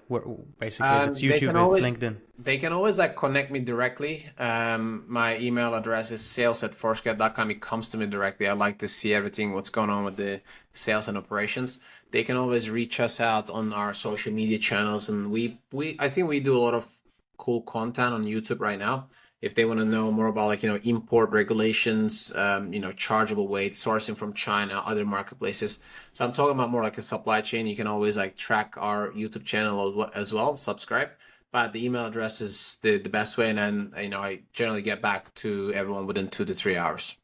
basically 0.59 0.89
um, 0.89 1.09
it's 1.09 1.21
youtube 1.21 1.55
always, 1.55 1.85
it's 1.85 1.97
linkedin 1.97 2.17
they 2.39 2.59
can 2.59 2.73
always 2.73 2.99
like 2.99 3.17
connect 3.17 3.51
me 3.51 3.61
directly. 3.61 4.27
Um, 4.39 5.05
my 5.07 5.39
email 5.39 5.75
address 5.75 6.11
is 6.11 6.21
sales 6.21 6.63
at 6.65 6.75
forceget.com 6.75 7.51
it 7.51 7.61
comes 7.61 7.89
to 7.91 7.97
me 7.97 8.07
directly. 8.07 8.49
I 8.49 8.55
like 8.55 8.79
to 8.79 8.89
see 8.89 9.15
everything 9.15 9.53
what's 9.53 9.71
going 9.71 9.91
on 9.91 10.05
with 10.05 10.17
the 10.17 10.41
sales 10.73 11.07
and 11.07 11.17
operations. 11.17 11.79
They 12.11 12.25
can 12.25 12.37
always 12.37 12.71
reach 12.71 12.99
us 12.99 13.21
out 13.21 13.51
on 13.51 13.73
our 13.73 13.95
social 13.95 14.33
media 14.33 14.59
channels 14.59 15.09
and 15.09 15.31
we 15.31 15.59
we 15.73 15.97
i 16.01 16.09
think 16.09 16.29
we 16.29 16.41
do 16.41 16.57
a 16.57 16.63
lot 16.67 16.75
of 16.75 16.89
cool 17.37 17.63
content 17.63 18.13
on 18.13 18.25
youtube 18.25 18.61
right 18.61 18.79
now. 18.79 19.05
If 19.41 19.55
they 19.55 19.67
want 19.67 19.79
to 19.81 19.85
know 19.85 20.11
more 20.11 20.29
about 20.29 20.47
like 20.47 20.63
you 20.63 20.71
know 20.71 20.81
import 20.85 21.31
regulations 21.31 22.35
um, 22.35 22.73
you 22.73 22.81
know 22.81 22.91
chargeable 22.93 23.47
weight 23.47 23.75
sourcing 23.75 24.17
from 24.17 24.33
china 24.33 24.83
other 24.85 25.05
marketplaces. 25.05 25.79
So 26.15 26.25
i'm 26.25 26.33
talking 26.33 26.57
about 26.57 26.71
more 26.71 26.83
like 26.83 26.99
a 26.99 27.03
supply 27.03 27.43
chain. 27.43 27.67
You 27.67 27.77
can 27.77 27.87
always 27.87 28.17
like 28.17 28.35
track 28.37 28.75
our 28.77 29.11
youtube 29.11 29.45
channel 29.45 30.11
as 30.17 30.33
well 30.33 30.57
subscribe 30.57 31.11
but 31.55 31.73
the 31.73 31.87
email 31.87 32.07
address 32.07 32.41
is 32.41 32.79
the, 32.83 32.99
the 32.99 33.09
best 33.09 33.39
way 33.39 33.49
and 33.49 33.59
then 33.59 33.77
you 34.03 34.11
know 34.11 34.21
i 34.21 34.41
generally 34.53 34.83
get 34.83 35.01
back 35.01 35.33
to 35.35 35.73
everyone 35.73 36.07
within 36.07 36.29
two 36.29 36.45
to 36.45 36.53
three 36.53 36.77
hours 36.77 37.17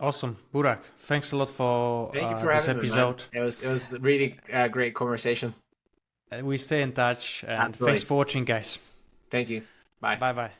Awesome, 0.00 0.38
Burak. 0.54 0.78
Thanks 0.96 1.32
a 1.32 1.36
lot 1.36 1.50
for, 1.50 2.08
Thank 2.08 2.30
you 2.30 2.36
uh, 2.36 2.40
for 2.40 2.54
this 2.54 2.68
episode. 2.68 3.18
Me, 3.34 3.40
it 3.40 3.44
was 3.44 3.62
it 3.62 3.68
was 3.68 3.94
really 4.00 4.38
uh, 4.50 4.68
great 4.68 4.94
conversation. 4.94 5.52
Uh, 6.32 6.40
we 6.42 6.56
stay 6.56 6.80
in 6.80 6.92
touch, 6.92 7.44
and 7.46 7.52
Absolutely. 7.52 7.86
thanks 7.86 8.02
for 8.04 8.16
watching, 8.16 8.46
guys. 8.46 8.78
Thank 9.28 9.50
you. 9.50 9.60
Bye. 10.00 10.16
Bye. 10.16 10.32
Bye. 10.32 10.52